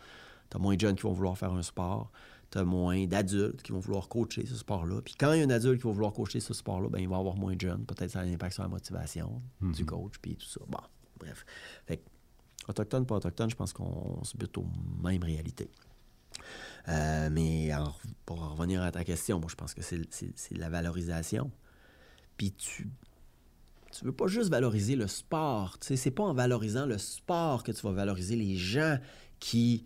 [0.51, 2.11] tu as moins de jeunes qui vont vouloir faire un sport,
[2.51, 5.01] tu as moins d'adultes qui vont vouloir coacher ce sport-là.
[5.03, 7.09] Puis quand il y a un adulte qui va vouloir coacher ce sport-là, ben, il
[7.09, 7.84] va avoir moins de jeunes.
[7.84, 9.86] Peut-être ça a un impact sur la motivation du mhm.
[9.86, 10.61] coach, puis tout ça.
[10.68, 10.80] Bon,
[11.18, 11.44] bref.
[11.86, 12.03] Fait
[12.68, 14.66] autochtone, pas autochtone, je pense qu'on se bute aux
[15.03, 15.70] mêmes réalités.
[16.88, 17.70] Euh, mais
[18.26, 21.51] pour revenir à ta question, moi, je pense que c'est la valorisation.
[22.36, 22.88] Puis tu
[23.92, 25.78] tu veux pas juste valoriser le sport.
[25.80, 28.98] Tu sais, c'est pas en valorisant le sport que tu vas valoriser les gens
[29.40, 29.84] qui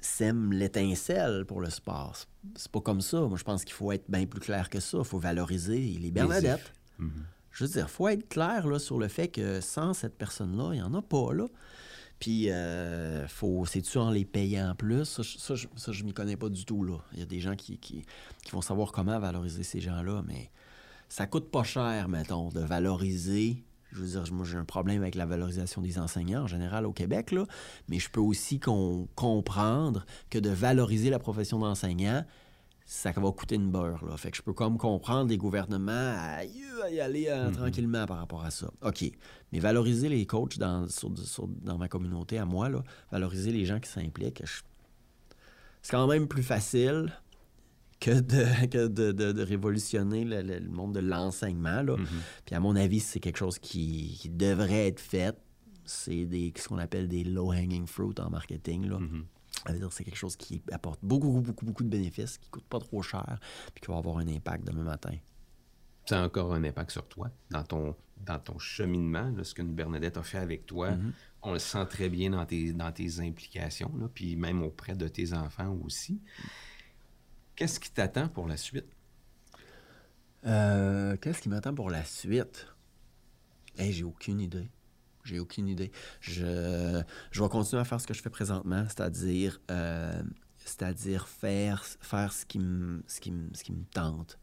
[0.00, 2.16] sème l'étincelle pour le sport.
[2.56, 3.20] C'est pas comme ça.
[3.22, 4.98] Moi, je pense qu'il faut être bien plus clair que ça.
[4.98, 6.72] Il faut valoriser les Bernadette.
[7.00, 7.08] Mm-hmm.
[7.52, 10.70] Je veux dire, il faut être clair là, sur le fait que sans cette personne-là,
[10.74, 11.32] il n'y en a pas.
[11.32, 11.46] Là.
[12.20, 15.04] Puis, euh, faut, c'est-tu en les payant plus?
[15.04, 16.84] Ça, je- ça, je, ça, je m'y connais pas du tout.
[16.84, 16.98] Là.
[17.14, 18.04] Il y a des gens qui, qui,
[18.44, 20.50] qui vont savoir comment valoriser ces gens-là, mais
[21.08, 23.64] ça coûte pas cher, mettons, de valoriser.
[23.92, 26.92] Je veux dire, moi, j'ai un problème avec la valorisation des enseignants en général au
[26.92, 27.44] Québec, là,
[27.88, 32.24] mais je peux aussi con- comprendre que de valoriser la profession d'enseignant,
[32.84, 34.04] ça va coûter une beurre.
[34.06, 34.16] Là.
[34.16, 36.44] Fait que je peux comme comprendre les gouvernements à,
[36.90, 38.70] y aller euh, tranquillement par rapport à ça.
[38.82, 39.04] OK.
[39.52, 42.82] Mais valoriser les coachs dans, sur- sur- dans ma communauté, à moi, là,
[43.12, 44.62] valoriser les gens qui s'impliquent, je-
[45.82, 47.12] c'est quand même plus facile
[48.00, 51.82] que de, que de, de- de révolutionner le, le- le monde de l'enseignement.
[51.82, 51.96] là.
[52.44, 55.36] Puis à mon avis, c'est quelque chose qui, qui devrait être fait.
[55.84, 58.86] C'est des, ce qu'on appelle des low-hanging fruit en marketing.
[58.88, 58.98] Là.
[59.66, 63.02] Que c'est quelque chose qui apporte beaucoup, beaucoup, beaucoup, de bénéfices, qui coûte pas trop
[63.02, 63.38] cher,
[63.74, 65.14] puis qui va avoir un impact demain matin.
[66.06, 67.94] Ça a encore un impact sur toi, dans ton,
[68.24, 70.90] dans ton cheminement, là, ce que Bernadette a fait avec toi.
[71.42, 75.06] On le sent très bien dans tes, dans tes implications, là, puis même auprès de
[75.08, 76.20] tes enfants aussi.
[77.58, 78.86] Qu'est-ce qui t'attend pour la suite?
[80.46, 82.68] Euh, Qu'est-ce qui m'attend pour la suite?
[83.76, 84.70] Hey, j'ai aucune idée.
[85.24, 85.90] J'ai aucune idée.
[86.20, 87.02] Je,
[87.32, 90.22] je vais continuer à faire ce que je fais présentement, c'est-à-dire euh,
[90.56, 94.38] c'est-à-dire faire, faire ce qui me ce qui ce qui me tente.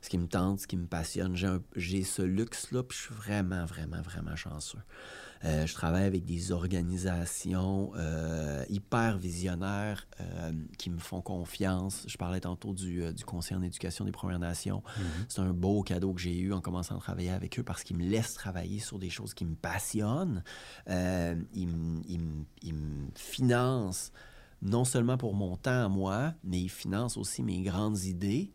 [0.00, 1.36] Ce qui me tente, ce qui me passionne.
[1.74, 4.78] J'ai ce luxe-là, puis je suis vraiment, vraiment, vraiment chanceux.
[5.46, 12.04] Euh, je travaille avec des organisations euh, hyper visionnaires euh, qui me font confiance.
[12.08, 14.82] Je parlais tantôt du, du Conseil en éducation des Premières Nations.
[15.28, 17.96] C'est un beau cadeau que j'ai eu en commençant à travailler avec eux parce qu'ils
[17.96, 20.42] me laissent travailler sur des choses qui me passionnent.
[20.88, 21.68] Ils,
[22.62, 24.12] ils me financent
[24.62, 28.52] non seulement pour mon temps à moi, mais ils financent aussi mes grandes idées.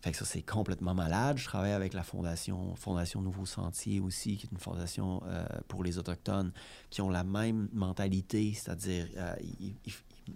[0.00, 1.36] Fait que ça, c'est complètement malade.
[1.36, 5.84] Je travaille avec la Fondation, Fondation Nouveau Sentier aussi, qui est une fondation euh, pour
[5.84, 6.52] les Autochtones
[6.88, 9.34] qui ont la même mentalité, c'est-à-dire euh,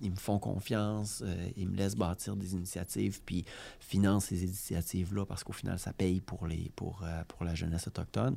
[0.03, 3.47] ils, me font confiance, euh, ils me laissent bâtir des initiatives, puis
[3.81, 8.37] financent ces initiatives-là parce qu'au final, ça paye pour, les, pour, pour la jeunesse autochtone.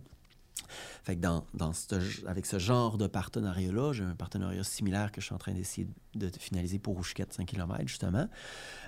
[1.04, 5.22] Fait que dans, dans ce- avec ce genre de partenariat-là, j'ai un partenariat similaire que
[5.22, 8.28] je suis en train d'essayer de finaliser pour Rouchiquette 5 km, justement.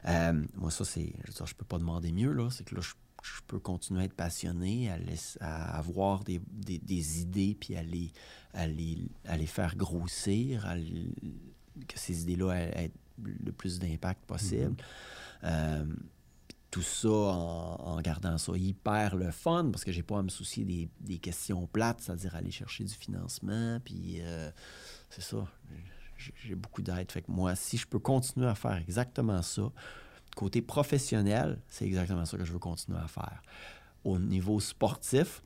[0.06, 1.14] Euh, moi, ça, c'est.
[1.28, 2.50] Je je peux pas demander mieux, là.
[2.52, 2.94] C'est que là, je,
[3.24, 7.76] je peux continuer à être passionné, à, laisser- à avoir des, des- des idées, puis
[7.76, 8.12] à les,
[8.54, 11.12] à les, à les faire grossir, à les-
[11.88, 12.92] que ces idées-là aient, aient
[13.24, 14.76] le plus d'impact possible.
[15.44, 15.86] Euh,
[16.72, 20.66] tout ça en, gardant ça hyper le fun parce que j'ai pas à me soucier
[20.66, 24.52] des, des questions plates, c'est-à-dire aller chercher du financement, puis euh,
[25.10, 25.48] c'est ça.
[26.18, 27.12] J'ai j'ai beaucoup d'aide.
[27.12, 29.72] Fait que moi, si je peux continuer à faire exactement ça,
[30.36, 33.42] côté professionnel, c'est exactement ça que je veux continuer à faire.
[34.04, 35.42] Au niveau sportif,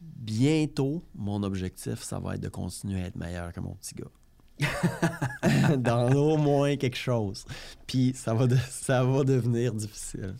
[0.00, 4.10] bientôt, mon objectif, ça va être de continuer à être meilleur que mon petit gars.
[5.78, 7.44] Dans au moins quelque chose.
[7.86, 10.34] Puis ça va, de- ça va devenir difficile.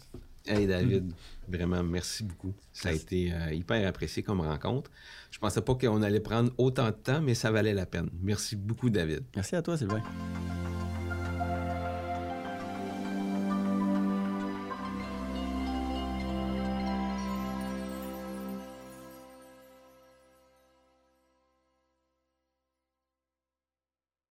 [0.47, 1.12] Hey David,
[1.49, 2.53] vraiment merci beaucoup.
[2.73, 4.91] Ça a été euh, hyper apprécié comme rencontre.
[5.31, 8.11] Je pensais pas qu'on allait prendre autant de temps, mais ça valait la peine.
[8.23, 9.23] Merci beaucoup, David.
[9.35, 10.03] Merci à toi, Sylvain.